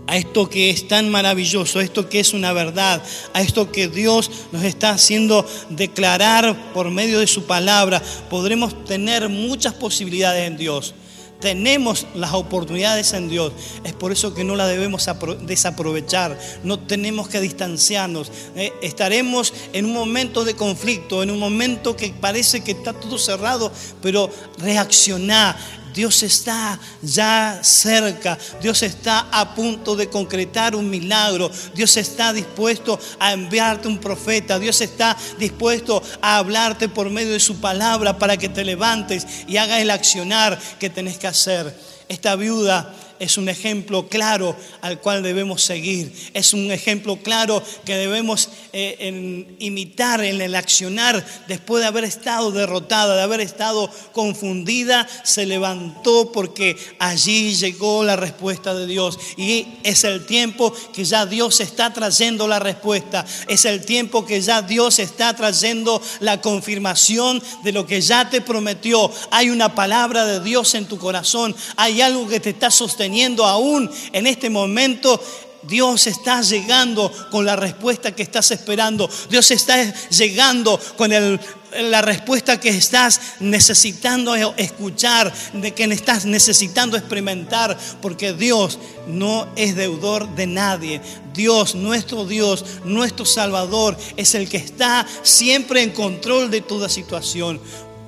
a 0.06 0.16
esto 0.16 0.48
que 0.48 0.70
es 0.70 0.88
tan 0.88 1.10
maravilloso, 1.10 1.78
a 1.78 1.82
esto 1.84 2.08
que 2.08 2.20
es 2.20 2.32
una 2.32 2.52
verdad, 2.52 3.02
a 3.32 3.42
esto 3.42 3.70
que 3.70 3.88
Dios 3.88 4.30
nos 4.52 4.64
está 4.64 4.90
haciendo 4.90 5.46
declarar 5.70 6.72
por 6.72 6.90
medio 6.90 7.18
de 7.18 7.26
su 7.26 7.44
palabra. 7.44 8.02
Podremos 8.28 8.84
tener 8.84 9.28
muchas 9.28 9.74
posibilidades 9.74 10.46
en 10.46 10.56
Dios 10.56 10.94
tenemos 11.42 12.06
las 12.14 12.32
oportunidades 12.32 13.12
en 13.12 13.28
Dios. 13.28 13.52
Es 13.82 13.92
por 13.92 14.12
eso 14.12 14.32
que 14.32 14.44
no 14.44 14.54
las 14.54 14.68
debemos 14.68 15.04
desaprovechar. 15.40 16.38
No 16.62 16.78
tenemos 16.78 17.28
que 17.28 17.40
distanciarnos. 17.40 18.30
Eh, 18.54 18.72
estaremos 18.80 19.52
en 19.72 19.86
un 19.86 19.92
momento 19.92 20.44
de 20.44 20.54
conflicto, 20.54 21.22
en 21.22 21.32
un 21.32 21.40
momento 21.40 21.96
que 21.96 22.14
parece 22.18 22.62
que 22.62 22.70
está 22.70 22.92
todo 22.92 23.18
cerrado, 23.18 23.72
pero 24.00 24.30
reaccionar 24.58 25.56
Dios 25.94 26.22
está 26.22 26.78
ya 27.02 27.60
cerca, 27.62 28.38
Dios 28.60 28.82
está 28.82 29.28
a 29.30 29.54
punto 29.54 29.96
de 29.96 30.08
concretar 30.08 30.74
un 30.74 30.88
milagro, 30.88 31.50
Dios 31.74 31.96
está 31.96 32.32
dispuesto 32.32 32.98
a 33.18 33.32
enviarte 33.32 33.88
un 33.88 33.98
profeta, 33.98 34.58
Dios 34.58 34.80
está 34.80 35.16
dispuesto 35.38 36.02
a 36.20 36.38
hablarte 36.38 36.88
por 36.88 37.10
medio 37.10 37.32
de 37.32 37.40
su 37.40 37.60
palabra 37.60 38.18
para 38.18 38.36
que 38.36 38.48
te 38.48 38.64
levantes 38.64 39.26
y 39.46 39.56
hagas 39.56 39.80
el 39.80 39.90
accionar 39.90 40.58
que 40.78 40.90
tenés 40.90 41.18
que 41.18 41.26
hacer. 41.26 41.74
Esta 42.08 42.36
viuda 42.36 42.94
es 43.22 43.38
un 43.38 43.48
ejemplo 43.48 44.08
claro 44.08 44.56
al 44.80 44.98
cual 44.98 45.22
debemos 45.22 45.62
seguir. 45.62 46.12
Es 46.34 46.54
un 46.54 46.72
ejemplo 46.72 47.18
claro 47.18 47.62
que 47.84 47.94
debemos 47.94 48.48
eh, 48.72 49.54
imitar 49.60 50.24
en 50.24 50.40
el 50.40 50.56
accionar. 50.56 51.24
Después 51.46 51.82
de 51.82 51.86
haber 51.86 52.02
estado 52.02 52.50
derrotada, 52.50 53.14
de 53.14 53.22
haber 53.22 53.40
estado 53.40 53.88
confundida, 54.10 55.06
se 55.22 55.46
levantó 55.46 56.32
porque 56.32 56.76
allí 56.98 57.54
llegó 57.54 58.02
la 58.02 58.16
respuesta 58.16 58.74
de 58.74 58.88
Dios. 58.88 59.16
Y 59.36 59.68
es 59.84 60.02
el 60.02 60.26
tiempo 60.26 60.74
que 60.92 61.04
ya 61.04 61.24
Dios 61.24 61.60
está 61.60 61.92
trayendo 61.92 62.48
la 62.48 62.58
respuesta. 62.58 63.24
Es 63.46 63.64
el 63.66 63.84
tiempo 63.84 64.26
que 64.26 64.40
ya 64.40 64.62
Dios 64.62 64.98
está 64.98 65.36
trayendo 65.36 66.02
la 66.18 66.40
confirmación 66.40 67.40
de 67.62 67.70
lo 67.70 67.86
que 67.86 68.00
ya 68.00 68.28
te 68.28 68.40
prometió. 68.40 69.12
Hay 69.30 69.50
una 69.50 69.76
palabra 69.76 70.24
de 70.24 70.40
Dios 70.40 70.74
en 70.74 70.86
tu 70.86 70.98
corazón. 70.98 71.54
Hay 71.76 72.00
algo 72.00 72.26
que 72.26 72.40
te 72.40 72.50
está 72.50 72.72
sosteniendo 72.72 73.11
aún 73.46 73.90
en 74.12 74.26
este 74.26 74.50
momento, 74.50 75.20
Dios 75.62 76.08
está 76.08 76.42
llegando 76.42 77.10
con 77.30 77.46
la 77.46 77.56
respuesta 77.56 78.14
que 78.14 78.22
estás 78.22 78.50
esperando. 78.50 79.08
Dios 79.30 79.50
está 79.50 79.92
llegando 80.10 80.78
con 80.96 81.10
la 81.10 82.02
respuesta 82.02 82.58
que 82.58 82.70
estás 82.70 83.20
necesitando 83.40 84.34
escuchar, 84.56 85.32
de 85.52 85.72
que 85.72 85.84
estás 85.84 86.24
necesitando 86.24 86.96
experimentar, 86.96 87.78
porque 88.00 88.32
Dios 88.32 88.78
no 89.06 89.46
es 89.54 89.76
deudor 89.76 90.34
de 90.34 90.46
nadie. 90.46 91.00
Dios, 91.32 91.74
nuestro 91.74 92.26
Dios, 92.26 92.64
nuestro 92.84 93.24
Salvador, 93.24 93.96
es 94.16 94.34
el 94.34 94.48
que 94.48 94.58
está 94.58 95.06
siempre 95.22 95.82
en 95.82 95.90
control 95.90 96.50
de 96.50 96.60
toda 96.60 96.88
situación. 96.88 97.60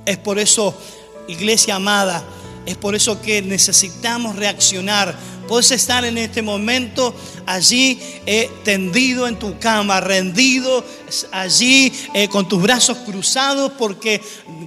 Es 0.05 0.19
por 0.19 0.39
eso, 0.39 0.75
iglesia 1.29 1.77
amada, 1.77 2.25
es 2.67 2.77
por 2.77 2.95
eso 2.95 3.21
que 3.21 3.43
necesitamos 3.43 4.37
reaccionar. 4.37 5.17
Puedes 5.49 5.71
estar 5.73 6.05
en 6.05 6.17
este 6.17 6.41
momento 6.41 7.15
allí 7.45 7.99
eh, 8.25 8.51
tendido 8.65 9.29
en 9.29 9.39
tu 9.39 9.59
cama, 9.59 10.01
rendido 10.01 10.85
allí 11.33 11.93
eh, 12.15 12.29
con 12.29 12.49
tus 12.49 12.63
brazos 12.63 12.99
cruzados 12.99 13.73
porque 13.79 14.21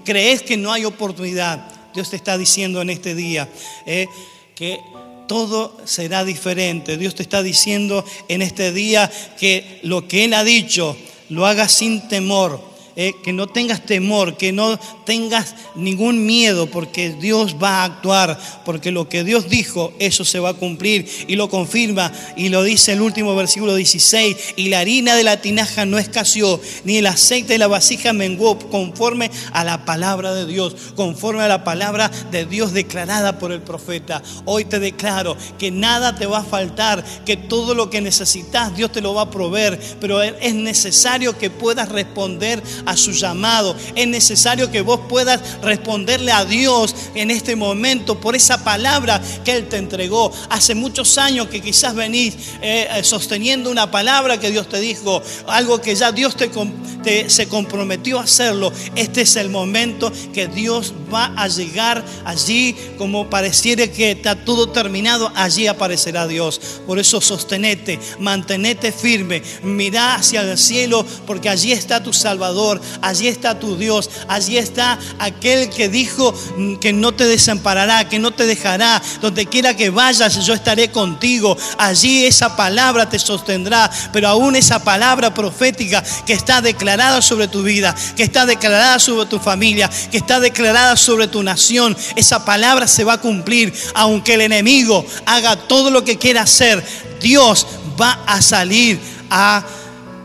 crees 0.05 0.43
que 0.43 0.57
no 0.57 0.71
hay 0.71 0.85
oportunidad. 0.85 1.67
Dios 1.93 2.11
te 2.11 2.15
está 2.15 2.37
diciendo 2.37 2.81
en 2.81 2.91
este 2.91 3.15
día 3.15 3.49
eh, 3.87 4.07
que 4.53 4.79
todo 5.27 5.75
será 5.85 6.23
diferente. 6.23 6.97
Dios 6.97 7.15
te 7.15 7.23
está 7.23 7.41
diciendo 7.41 8.05
en 8.27 8.43
este 8.43 8.71
día 8.71 9.11
que 9.39 9.79
lo 9.81 10.07
que 10.07 10.25
Él 10.25 10.35
ha 10.35 10.43
dicho 10.43 10.95
lo 11.29 11.47
haga 11.47 11.67
sin 11.67 12.07
temor 12.07 12.77
que 13.23 13.31
no 13.31 13.45
tengas 13.45 13.85
temor, 13.85 14.37
que 14.37 14.51
no 14.51 14.79
tengas 15.07 15.55
ningún 15.73 16.25
miedo, 16.25 16.67
porque 16.67 17.11
Dios 17.11 17.55
va 17.63 17.81
a 17.81 17.83
actuar, 17.85 18.37
porque 18.65 18.91
lo 18.91 19.07
que 19.07 19.23
Dios 19.23 19.49
dijo, 19.49 19.93
eso 19.99 20.25
se 20.25 20.39
va 20.39 20.49
a 20.49 20.53
cumplir 20.53 21.09
y 21.29 21.37
lo 21.37 21.49
confirma 21.49 22.11
y 22.35 22.49
lo 22.49 22.61
dice 22.61 22.91
el 22.91 23.01
último 23.01 23.33
versículo 23.33 23.73
16, 23.73 24.35
y 24.57 24.67
la 24.67 24.79
harina 24.79 25.15
de 25.15 25.23
la 25.23 25.37
tinaja 25.37 25.85
no 25.85 25.97
escaseó, 25.97 26.59
ni 26.83 26.97
el 26.97 27.07
aceite 27.07 27.53
de 27.53 27.59
la 27.59 27.67
vasija 27.67 28.11
menguó, 28.11 28.59
conforme 28.59 29.31
a 29.53 29.63
la 29.63 29.85
palabra 29.85 30.33
de 30.33 30.45
Dios, 30.45 30.75
conforme 30.97 31.43
a 31.43 31.47
la 31.47 31.63
palabra 31.63 32.11
de 32.29 32.45
Dios 32.45 32.73
declarada 32.73 33.39
por 33.39 33.53
el 33.53 33.61
profeta. 33.61 34.21
Hoy 34.43 34.65
te 34.65 34.79
declaro 34.79 35.37
que 35.57 35.71
nada 35.71 36.15
te 36.15 36.25
va 36.25 36.39
a 36.39 36.43
faltar, 36.43 37.05
que 37.25 37.37
todo 37.37 37.73
lo 37.73 37.89
que 37.89 38.01
necesitas 38.01 38.75
Dios 38.75 38.91
te 38.91 38.99
lo 38.99 39.13
va 39.13 39.21
a 39.21 39.31
proveer, 39.31 39.79
pero 40.01 40.21
es 40.21 40.53
necesario 40.53 41.37
que 41.37 41.49
puedas 41.49 41.87
responder 41.87 42.61
a 42.85 42.97
su 42.97 43.13
llamado. 43.13 43.73
Es 43.95 44.07
necesario 44.07 44.69
que 44.69 44.81
vos 44.81 44.96
puedas 44.97 45.41
responderle 45.61 46.31
a 46.31 46.45
Dios 46.45 46.95
en 47.15 47.31
este 47.31 47.55
momento 47.55 48.19
por 48.19 48.35
esa 48.35 48.63
palabra 48.63 49.21
que 49.43 49.53
Él 49.53 49.67
te 49.67 49.77
entregó. 49.77 50.31
Hace 50.49 50.75
muchos 50.75 51.17
años 51.17 51.47
que 51.47 51.61
quizás 51.61 51.95
venís 51.95 52.35
eh, 52.61 52.87
eh, 52.89 53.03
sosteniendo 53.03 53.69
una 53.69 53.89
palabra 53.91 54.39
que 54.39 54.51
Dios 54.51 54.67
te 54.69 54.79
dijo, 54.79 55.21
algo 55.47 55.81
que 55.81 55.95
ya 55.95 56.11
Dios 56.11 56.35
te, 56.35 57.29
se 57.29 57.47
comprometió 57.47 58.19
a 58.19 58.23
hacerlo. 58.23 58.71
Este 58.95 59.21
es 59.21 59.35
el 59.35 59.49
momento 59.49 60.11
que 60.33 60.47
Dios 60.47 60.93
va 61.13 61.33
a 61.35 61.47
llegar 61.47 62.03
allí 62.25 62.75
como 62.97 63.29
pareciera 63.29 63.87
que 63.87 64.11
está 64.11 64.43
todo 64.43 64.69
terminado, 64.69 65.31
allí 65.35 65.67
aparecerá 65.67 66.27
Dios. 66.27 66.59
Por 66.85 66.99
eso 66.99 67.21
sostenete, 67.21 67.99
mantenete 68.19 68.91
firme, 68.91 69.41
mira 69.63 70.15
hacia 70.15 70.41
el 70.41 70.57
cielo 70.57 71.05
porque 71.25 71.49
allí 71.49 71.71
está 71.71 72.03
tu 72.03 72.13
Salvador 72.13 72.57
allí 73.01 73.27
está 73.27 73.59
tu 73.59 73.77
Dios, 73.77 74.09
allí 74.27 74.57
está 74.57 74.86
aquel 75.19 75.69
que 75.69 75.89
dijo 75.89 76.33
que 76.79 76.93
no 76.93 77.13
te 77.13 77.25
desamparará, 77.25 78.07
que 78.07 78.19
no 78.19 78.31
te 78.31 78.45
dejará, 78.45 79.01
donde 79.21 79.45
quiera 79.45 79.75
que 79.75 79.89
vayas 79.89 80.45
yo 80.45 80.53
estaré 80.53 80.91
contigo, 80.91 81.57
allí 81.77 82.25
esa 82.25 82.55
palabra 82.55 83.09
te 83.09 83.19
sostendrá, 83.19 83.89
pero 84.13 84.27
aún 84.27 84.55
esa 84.55 84.83
palabra 84.83 85.33
profética 85.33 86.03
que 86.25 86.33
está 86.33 86.61
declarada 86.61 87.21
sobre 87.21 87.47
tu 87.47 87.63
vida, 87.63 87.95
que 88.15 88.23
está 88.23 88.45
declarada 88.45 88.99
sobre 88.99 89.25
tu 89.25 89.39
familia, 89.39 89.89
que 90.11 90.17
está 90.17 90.39
declarada 90.39 90.95
sobre 90.95 91.27
tu 91.27 91.43
nación, 91.43 91.95
esa 92.15 92.45
palabra 92.45 92.87
se 92.87 93.03
va 93.03 93.13
a 93.13 93.21
cumplir, 93.21 93.73
aunque 93.95 94.35
el 94.35 94.41
enemigo 94.41 95.05
haga 95.25 95.55
todo 95.55 95.89
lo 95.89 96.03
que 96.03 96.17
quiera 96.17 96.41
hacer, 96.41 96.83
Dios 97.19 97.65
va 97.99 98.19
a 98.27 98.41
salir 98.41 98.99
a 99.29 99.63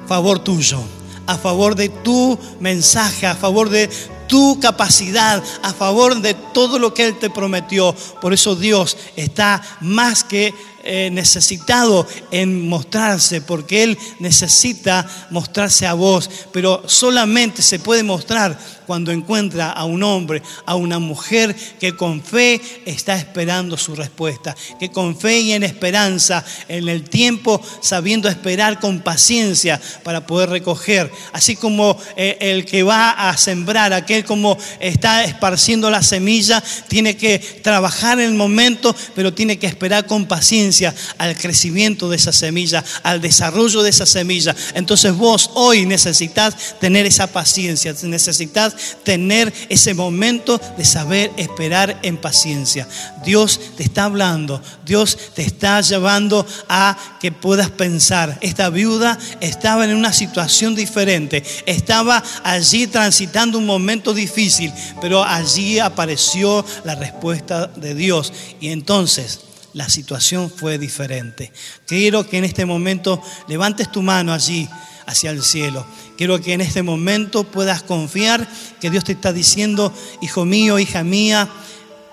favor 0.06 0.38
tuyo 0.38 0.82
a 1.26 1.36
favor 1.36 1.74
de 1.74 1.88
tu 1.88 2.38
mensaje, 2.60 3.26
a 3.26 3.34
favor 3.34 3.70
de 3.70 3.88
tu 4.32 4.58
capacidad, 4.58 5.44
a 5.62 5.74
favor 5.74 6.22
de 6.22 6.32
todo 6.32 6.78
lo 6.78 6.94
que 6.94 7.04
Él 7.04 7.18
te 7.18 7.28
prometió. 7.28 7.94
Por 8.22 8.32
eso 8.32 8.56
Dios 8.56 8.96
está 9.14 9.60
más 9.82 10.24
que 10.24 10.54
eh, 10.84 11.10
necesitado 11.12 12.06
en 12.32 12.68
mostrarse, 12.68 13.40
porque 13.40 13.84
Él 13.84 13.98
necesita 14.18 15.06
mostrarse 15.30 15.86
a 15.86 15.94
vos, 15.94 16.28
pero 16.52 16.82
solamente 16.86 17.62
se 17.62 17.78
puede 17.78 18.02
mostrar 18.02 18.58
cuando 18.86 19.12
encuentra 19.12 19.70
a 19.70 19.84
un 19.84 20.02
hombre, 20.02 20.42
a 20.66 20.74
una 20.74 20.98
mujer 20.98 21.54
que 21.78 21.96
con 21.96 22.20
fe 22.20 22.60
está 22.84 23.16
esperando 23.16 23.76
su 23.76 23.94
respuesta, 23.94 24.56
que 24.80 24.90
con 24.90 25.16
fe 25.16 25.40
y 25.40 25.52
en 25.52 25.62
esperanza, 25.62 26.44
en 26.68 26.88
el 26.88 27.08
tiempo, 27.08 27.62
sabiendo 27.80 28.28
esperar 28.28 28.80
con 28.80 29.00
paciencia 29.00 29.80
para 30.02 30.26
poder 30.26 30.50
recoger, 30.50 31.10
así 31.32 31.54
como 31.54 31.96
eh, 32.16 32.38
el 32.40 32.64
que 32.64 32.82
va 32.82 33.10
a 33.10 33.36
sembrar, 33.36 33.92
aquel 33.92 34.24
como 34.24 34.58
está 34.80 35.24
esparciendo 35.24 35.90
la 35.90 36.02
semilla, 36.02 36.62
tiene 36.88 37.16
que 37.16 37.38
trabajar 37.38 38.18
en 38.18 38.26
el 38.26 38.34
momento, 38.34 38.94
pero 39.14 39.32
tiene 39.32 39.58
que 39.58 39.68
esperar 39.68 40.06
con 40.06 40.26
paciencia 40.26 40.71
al 41.18 41.36
crecimiento 41.36 42.08
de 42.08 42.16
esa 42.16 42.32
semilla, 42.32 42.84
al 43.02 43.20
desarrollo 43.20 43.82
de 43.82 43.90
esa 43.90 44.06
semilla. 44.06 44.54
Entonces 44.74 45.14
vos 45.14 45.50
hoy 45.54 45.86
necesitas 45.86 46.76
tener 46.80 47.06
esa 47.06 47.26
paciencia, 47.26 47.94
necesitas 48.02 48.74
tener 49.04 49.52
ese 49.68 49.94
momento 49.94 50.60
de 50.76 50.84
saber 50.84 51.30
esperar 51.36 51.98
en 52.02 52.16
paciencia. 52.16 52.88
Dios 53.24 53.60
te 53.76 53.82
está 53.82 54.04
hablando, 54.04 54.62
Dios 54.84 55.16
te 55.34 55.42
está 55.42 55.80
llevando 55.80 56.46
a 56.68 56.96
que 57.20 57.32
puedas 57.32 57.70
pensar. 57.70 58.38
Esta 58.40 58.70
viuda 58.70 59.18
estaba 59.40 59.84
en 59.84 59.94
una 59.94 60.12
situación 60.12 60.74
diferente, 60.74 61.42
estaba 61.66 62.22
allí 62.42 62.86
transitando 62.86 63.58
un 63.58 63.66
momento 63.66 64.14
difícil, 64.14 64.72
pero 65.00 65.24
allí 65.24 65.78
apareció 65.78 66.64
la 66.84 66.94
respuesta 66.94 67.66
de 67.66 67.94
Dios. 67.94 68.32
Y 68.60 68.68
entonces 68.68 69.40
la 69.74 69.88
situación 69.88 70.50
fue 70.50 70.78
diferente. 70.78 71.52
Quiero 71.86 72.28
que 72.28 72.38
en 72.38 72.44
este 72.44 72.66
momento 72.66 73.22
levantes 73.48 73.90
tu 73.90 74.02
mano 74.02 74.32
allí 74.32 74.68
hacia 75.06 75.30
el 75.30 75.42
cielo. 75.42 75.86
Quiero 76.16 76.40
que 76.40 76.52
en 76.52 76.60
este 76.60 76.82
momento 76.82 77.44
puedas 77.44 77.82
confiar 77.82 78.48
que 78.80 78.90
Dios 78.90 79.04
te 79.04 79.12
está 79.12 79.32
diciendo, 79.32 79.92
hijo 80.20 80.44
mío, 80.44 80.78
hija 80.78 81.02
mía, 81.02 81.48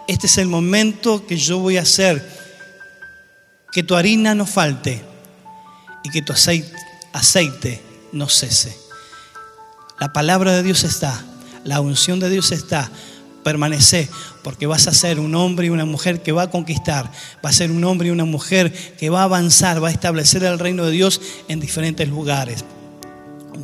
este 0.08 0.28
es 0.28 0.38
el 0.38 0.48
momento 0.48 1.26
que 1.28 1.38
yo 1.38 1.60
voy 1.60 1.78
a 1.78 1.82
hacer 1.82 2.38
que 3.72 3.84
tu 3.84 3.96
harina 3.96 4.34
no 4.34 4.46
falte 4.46 5.04
y 6.04 6.10
que 6.10 6.22
tu 6.22 6.34
aceite, 6.34 6.74
aceite 7.14 7.82
no 8.12 8.28
cese. 8.28 8.76
La 10.00 10.12
palabra 10.14 10.54
de 10.54 10.64
Dios 10.64 10.84
está, 10.84 11.24
la 11.64 11.82
unción 11.82 12.20
de 12.20 12.30
Dios 12.30 12.52
está 12.52 12.90
permanece, 13.44 14.10
porque 14.44 14.68
vas 14.68 14.88
a 14.88 14.94
ser 14.94 15.20
un 15.20 15.36
hombre 15.36 15.68
y 15.68 15.70
una 15.70 15.86
mujer 15.86 16.22
que 16.22 16.32
va 16.32 16.44
a 16.44 16.52
conquistar, 16.52 17.12
va 17.44 17.50
a 17.50 17.54
ser 17.54 17.72
un 17.72 17.84
hombre 17.84 18.10
y 18.10 18.12
una 18.12 18.26
mujer 18.26 18.72
que 18.98 19.10
va 19.10 19.22
a 19.22 19.26
avanzar, 19.26 19.84
va 19.84 19.90
a 19.90 19.92
establecer 19.92 20.44
el 20.44 20.60
reino 20.60 20.86
de 20.86 20.92
Dios 20.92 21.22
en 21.48 21.60
diferentes 21.60 22.08
lugares. 22.08 22.66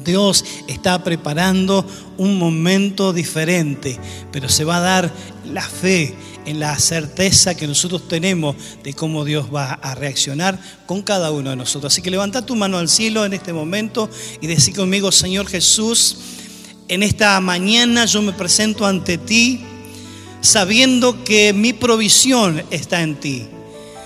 Dios 0.04 0.46
está 0.68 1.04
preparando 1.04 1.86
un 2.18 2.38
momento 2.38 3.14
diferente, 3.14 3.98
pero 4.32 4.50
se 4.50 4.64
va 4.64 4.78
a 4.78 4.82
dar 4.82 5.12
la 5.52 5.62
fe 5.62 6.16
en 6.46 6.60
la 6.60 6.78
certeza 6.78 7.56
que 7.56 7.68
nosotros 7.68 8.08
tenemos 8.08 8.56
de 8.84 8.94
cómo 8.94 9.26
Dios 9.26 9.48
va 9.54 9.74
a 9.74 9.96
reaccionar 9.96 10.60
con 10.86 11.02
cada 11.02 11.32
uno 11.32 11.50
de 11.50 11.56
nosotros. 11.56 11.92
Así 11.92 12.02
que 12.02 12.12
levanta 12.12 12.46
tu 12.46 12.56
mano 12.56 12.78
al 12.78 12.90
cielo 12.90 13.26
en 13.26 13.34
este 13.34 13.52
momento 13.52 14.10
y 14.42 14.48
decir 14.48 14.76
conmigo, 14.76 15.12
Señor 15.12 15.48
Jesús, 15.48 16.18
en 16.88 17.04
esta 17.04 17.40
mañana 17.40 18.06
yo 18.06 18.22
me 18.22 18.34
presento 18.34 18.86
ante 18.86 19.18
ti 19.18 19.64
sabiendo 20.42 21.24
que 21.24 21.54
mi 21.54 21.74
provisión 21.74 22.64
está 22.70 23.02
en 23.02 23.16
ti. 23.16 23.48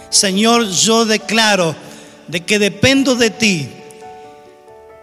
Señor, 0.10 0.70
yo 0.70 1.06
declaro 1.06 1.76
de 2.28 2.46
que 2.46 2.60
dependo 2.60 3.16
de 3.16 3.30
ti, 3.30 3.68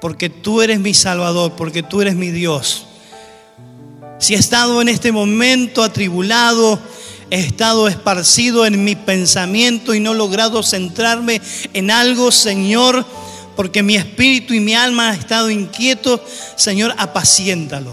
porque 0.00 0.30
tú 0.30 0.62
eres 0.62 0.80
mi 0.80 0.94
Salvador, 0.94 1.52
porque 1.56 1.82
tú 1.82 2.00
eres 2.00 2.14
mi 2.14 2.30
Dios. 2.30 2.86
Si 4.18 4.34
he 4.34 4.38
estado 4.38 4.80
en 4.80 4.88
este 4.88 5.12
momento 5.12 5.82
atribulado, 5.82 6.78
he 7.30 7.40
estado 7.40 7.88
esparcido 7.88 8.64
en 8.64 8.82
mi 8.84 8.94
pensamiento 8.96 9.94
y 9.94 10.00
no 10.00 10.12
he 10.12 10.16
logrado 10.16 10.62
centrarme 10.62 11.42
en 11.74 11.90
algo, 11.90 12.32
Señor, 12.32 13.04
porque 13.56 13.82
mi 13.82 13.96
espíritu 13.96 14.54
y 14.54 14.60
mi 14.60 14.74
alma 14.74 15.08
han 15.08 15.18
estado 15.18 15.50
inquietos, 15.50 16.20
Señor, 16.56 16.94
apaciéntalo. 16.98 17.92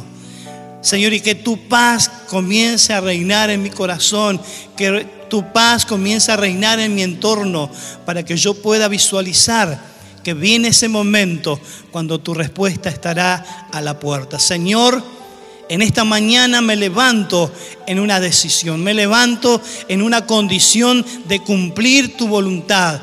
Señor, 0.81 1.13
y 1.13 1.21
que 1.21 1.33
tu 1.33 1.57
paz 1.69 2.11
comience 2.27 2.91
a 2.91 2.99
reinar 2.99 3.49
en 3.49 3.63
mi 3.63 3.69
corazón, 3.69 4.39
que 4.75 5.07
tu 5.29 5.53
paz 5.53 5.85
comience 5.85 6.29
a 6.31 6.35
reinar 6.35 6.81
en 6.81 6.93
mi 6.93 7.01
entorno, 7.01 7.71
para 8.05 8.23
que 8.23 8.35
yo 8.35 8.53
pueda 8.53 8.89
visualizar 8.89 9.93
que 10.23 10.33
viene 10.33 10.69
ese 10.69 10.89
momento 10.89 11.59
cuando 11.91 12.19
tu 12.19 12.33
respuesta 12.33 12.89
estará 12.89 13.67
a 13.71 13.81
la 13.81 13.99
puerta. 13.99 14.39
Señor, 14.39 15.01
en 15.69 15.81
esta 15.81 16.03
mañana 16.03 16.61
me 16.61 16.75
levanto 16.75 17.51
en 17.87 17.99
una 17.99 18.19
decisión, 18.19 18.83
me 18.83 18.93
levanto 18.93 19.61
en 19.87 20.01
una 20.01 20.25
condición 20.25 21.05
de 21.25 21.39
cumplir 21.39 22.17
tu 22.17 22.27
voluntad 22.27 23.01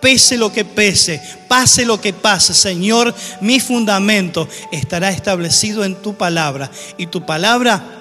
pese 0.00 0.36
lo 0.36 0.52
que 0.52 0.64
pese, 0.64 1.20
pase 1.48 1.84
lo 1.84 2.00
que 2.00 2.12
pase, 2.12 2.54
Señor, 2.54 3.14
mi 3.40 3.60
fundamento 3.60 4.48
estará 4.72 5.10
establecido 5.10 5.84
en 5.84 5.96
tu 5.96 6.14
palabra. 6.14 6.70
Y 6.96 7.06
tu 7.06 7.24
palabra 7.24 7.98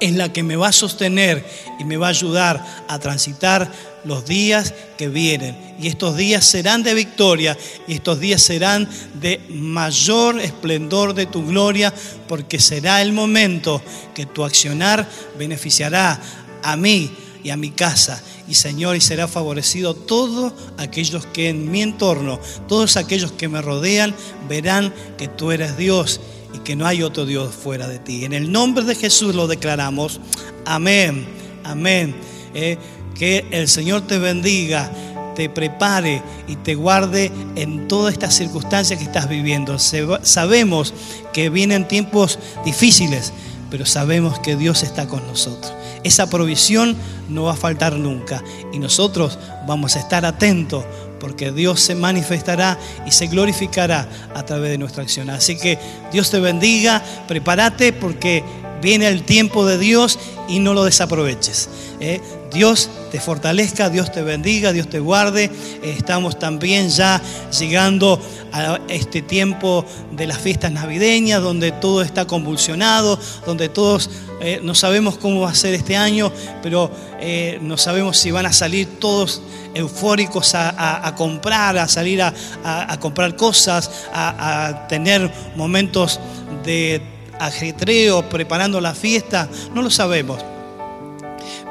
es 0.00 0.12
la 0.14 0.32
que 0.32 0.42
me 0.42 0.56
va 0.56 0.68
a 0.68 0.72
sostener 0.72 1.44
y 1.78 1.84
me 1.84 1.96
va 1.96 2.06
a 2.06 2.10
ayudar 2.10 2.84
a 2.88 2.98
transitar 2.98 3.70
los 4.04 4.24
días 4.26 4.74
que 4.96 5.08
vienen. 5.08 5.56
Y 5.80 5.88
estos 5.88 6.16
días 6.16 6.44
serán 6.44 6.82
de 6.82 6.94
victoria 6.94 7.56
y 7.86 7.94
estos 7.94 8.20
días 8.20 8.42
serán 8.42 8.88
de 9.14 9.40
mayor 9.48 10.40
esplendor 10.40 11.14
de 11.14 11.26
tu 11.26 11.46
gloria, 11.46 11.92
porque 12.26 12.60
será 12.60 13.02
el 13.02 13.12
momento 13.12 13.82
que 14.14 14.26
tu 14.26 14.44
accionar 14.44 15.08
beneficiará 15.38 16.20
a 16.62 16.76
mí 16.76 17.10
y 17.42 17.50
a 17.50 17.56
mi 17.56 17.70
casa 17.70 18.22
y 18.48 18.54
Señor, 18.54 18.96
y 18.96 19.00
será 19.00 19.28
favorecido 19.28 19.94
todos 19.94 20.52
aquellos 20.78 21.26
que 21.26 21.50
en 21.50 21.70
mi 21.70 21.82
entorno, 21.82 22.40
todos 22.66 22.96
aquellos 22.96 23.32
que 23.32 23.48
me 23.48 23.60
rodean, 23.60 24.14
verán 24.48 24.94
que 25.16 25.28
tú 25.28 25.52
eres 25.52 25.76
Dios 25.76 26.20
y 26.54 26.58
que 26.60 26.76
no 26.76 26.86
hay 26.86 27.02
otro 27.02 27.26
Dios 27.26 27.54
fuera 27.54 27.86
de 27.88 27.98
ti. 27.98 28.24
En 28.24 28.32
el 28.32 28.50
nombre 28.50 28.84
de 28.84 28.94
Jesús 28.94 29.34
lo 29.34 29.46
declaramos. 29.46 30.20
Amén, 30.64 31.26
amén. 31.64 32.14
Eh, 32.54 32.78
que 33.14 33.46
el 33.50 33.68
Señor 33.68 34.06
te 34.06 34.18
bendiga 34.18 34.90
te 35.38 35.48
prepare 35.48 36.20
y 36.48 36.56
te 36.56 36.74
guarde 36.74 37.30
en 37.54 37.86
todas 37.86 38.12
estas 38.12 38.34
circunstancias 38.34 38.98
que 38.98 39.04
estás 39.04 39.28
viviendo. 39.28 39.78
Sabemos 39.78 40.92
que 41.32 41.48
vienen 41.48 41.86
tiempos 41.86 42.40
difíciles, 42.64 43.32
pero 43.70 43.86
sabemos 43.86 44.40
que 44.40 44.56
Dios 44.56 44.82
está 44.82 45.06
con 45.06 45.24
nosotros. 45.28 45.72
Esa 46.04 46.30
provisión 46.30 46.96
no 47.28 47.44
va 47.44 47.52
a 47.52 47.56
faltar 47.56 47.94
nunca 47.94 48.42
y 48.72 48.78
nosotros 48.78 49.38
vamos 49.66 49.96
a 49.96 50.00
estar 50.00 50.24
atentos 50.24 50.84
porque 51.20 51.50
Dios 51.50 51.80
se 51.80 51.94
manifestará 51.94 52.78
y 53.06 53.10
se 53.10 53.26
glorificará 53.26 54.08
a 54.34 54.44
través 54.44 54.70
de 54.70 54.78
nuestra 54.78 55.02
acción. 55.02 55.30
Así 55.30 55.58
que 55.58 55.78
Dios 56.12 56.30
te 56.30 56.38
bendiga, 56.38 57.02
prepárate 57.26 57.92
porque 57.92 58.44
viene 58.80 59.08
el 59.08 59.24
tiempo 59.24 59.66
de 59.66 59.78
Dios 59.78 60.18
y 60.48 60.60
no 60.60 60.74
lo 60.74 60.84
desaproveches. 60.84 61.68
¿eh? 62.00 62.20
Dios 62.52 62.88
te 63.10 63.20
fortalezca, 63.20 63.90
Dios 63.90 64.12
te 64.12 64.22
bendiga, 64.22 64.72
Dios 64.72 64.88
te 64.88 65.00
guarde. 65.00 65.50
Estamos 65.82 66.38
también 66.38 66.88
ya 66.88 67.20
llegando 67.58 68.20
a 68.52 68.80
este 68.88 69.22
tiempo 69.22 69.84
de 70.12 70.26
las 70.26 70.38
fiestas 70.38 70.72
navideñas, 70.72 71.42
donde 71.42 71.72
todo 71.72 72.02
está 72.02 72.26
convulsionado, 72.26 73.18
donde 73.46 73.68
todos 73.68 74.10
eh, 74.40 74.60
no 74.62 74.74
sabemos 74.74 75.18
cómo 75.18 75.40
va 75.40 75.50
a 75.50 75.54
ser 75.54 75.74
este 75.74 75.96
año, 75.96 76.32
pero 76.62 76.90
eh, 77.20 77.58
no 77.60 77.76
sabemos 77.76 78.18
si 78.18 78.30
van 78.30 78.46
a 78.46 78.52
salir 78.52 78.98
todos 78.98 79.42
eufóricos 79.74 80.54
a, 80.54 81.14
comprar, 81.16 81.76
a 81.78 81.86
salir 81.88 82.22
a, 82.22 82.32
a 82.64 82.98
comprar 82.98 83.36
cosas, 83.36 83.90
a 84.12 84.86
tener 84.88 85.30
momentos 85.54 86.18
de 86.64 87.02
ajetreo, 87.38 88.28
preparando 88.28 88.80
la 88.80 88.94
fiesta, 88.94 89.48
no 89.74 89.82
lo 89.82 89.90
sabemos. 89.90 90.42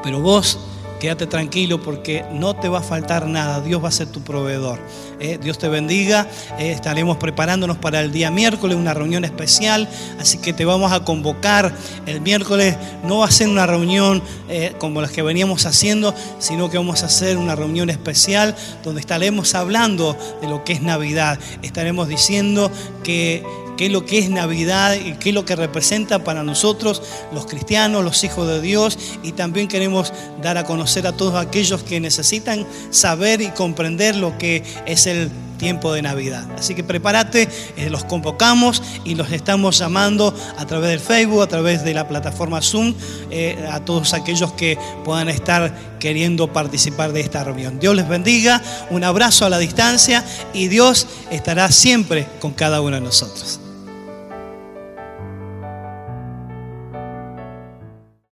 Pero 0.07 0.21
vos 0.21 0.57
quédate 1.01 1.27
tranquilo 1.27 1.81
porque 1.81 2.23
no 2.31 2.55
te 2.55 2.69
va 2.69 2.79
a 2.79 2.81
faltar 2.81 3.27
nada, 3.27 3.59
Dios 3.59 3.83
va 3.83 3.89
a 3.89 3.91
ser 3.91 4.07
tu 4.07 4.21
proveedor. 4.21 4.79
Eh, 5.19 5.37
Dios 5.37 5.57
te 5.57 5.67
bendiga, 5.67 6.29
eh, 6.57 6.71
estaremos 6.71 7.17
preparándonos 7.17 7.77
para 7.77 7.99
el 7.99 8.13
día 8.13 8.31
miércoles, 8.31 8.77
una 8.77 8.93
reunión 8.93 9.25
especial, 9.25 9.89
así 10.17 10.37
que 10.37 10.53
te 10.53 10.63
vamos 10.63 10.93
a 10.93 11.03
convocar. 11.03 11.75
El 12.05 12.21
miércoles, 12.21 12.77
no 13.03 13.17
va 13.17 13.25
a 13.25 13.31
ser 13.31 13.49
una 13.49 13.67
reunión 13.67 14.23
eh, 14.47 14.75
como 14.79 15.01
las 15.01 15.11
que 15.11 15.23
veníamos 15.23 15.65
haciendo, 15.65 16.15
sino 16.39 16.69
que 16.69 16.77
vamos 16.77 17.03
a 17.03 17.07
hacer 17.07 17.35
una 17.35 17.53
reunión 17.53 17.89
especial 17.89 18.55
donde 18.81 19.01
estaremos 19.01 19.55
hablando 19.55 20.15
de 20.39 20.47
lo 20.47 20.63
que 20.63 20.71
es 20.71 20.81
Navidad, 20.81 21.37
estaremos 21.63 22.07
diciendo 22.07 22.71
que 23.03 23.43
qué 23.77 23.85
es 23.85 23.91
lo 23.91 24.05
que 24.05 24.19
es 24.19 24.29
Navidad 24.29 24.95
y 24.95 25.13
qué 25.13 25.29
es 25.29 25.35
lo 25.35 25.45
que 25.45 25.55
representa 25.55 26.23
para 26.23 26.43
nosotros 26.43 27.01
los 27.33 27.45
cristianos, 27.45 28.03
los 28.03 28.23
hijos 28.23 28.47
de 28.47 28.59
Dios 28.61 28.97
y 29.23 29.31
también 29.31 29.67
queremos 29.67 30.13
dar 30.41 30.57
a 30.57 30.63
conocer 30.63 31.07
a 31.07 31.13
todos 31.13 31.35
aquellos 31.35 31.83
que 31.83 31.99
necesitan 31.99 32.65
saber 32.89 33.41
y 33.41 33.49
comprender 33.49 34.15
lo 34.15 34.37
que 34.37 34.63
es 34.85 35.07
el 35.07 35.29
tiempo 35.57 35.91
de 35.91 36.01
Navidad. 36.01 36.45
Así 36.57 36.75
que 36.75 36.83
prepárate, 36.83 37.49
eh, 37.75 37.89
los 37.89 38.05
convocamos 38.05 38.81
y 39.03 39.15
los 39.15 39.31
estamos 39.31 39.77
llamando 39.77 40.33
a 40.57 40.65
través 40.65 40.89
del 40.91 40.99
Facebook, 40.99 41.41
a 41.41 41.47
través 41.47 41.83
de 41.83 41.93
la 41.93 42.07
plataforma 42.07 42.61
Zoom, 42.61 42.93
eh, 43.31 43.67
a 43.71 43.79
todos 43.81 44.13
aquellos 44.13 44.53
que 44.53 44.77
puedan 45.03 45.29
estar 45.29 45.97
queriendo 45.99 46.53
participar 46.53 47.11
de 47.11 47.21
esta 47.21 47.43
reunión. 47.43 47.79
Dios 47.79 47.95
les 47.95 48.07
bendiga, 48.07 48.61
un 48.89 49.03
abrazo 49.03 49.45
a 49.45 49.49
la 49.49 49.57
distancia 49.57 50.23
y 50.53 50.67
Dios 50.67 51.07
estará 51.31 51.71
siempre 51.71 52.27
con 52.39 52.51
cada 52.51 52.81
uno 52.81 52.95
de 52.95 53.01
nosotros. 53.01 53.59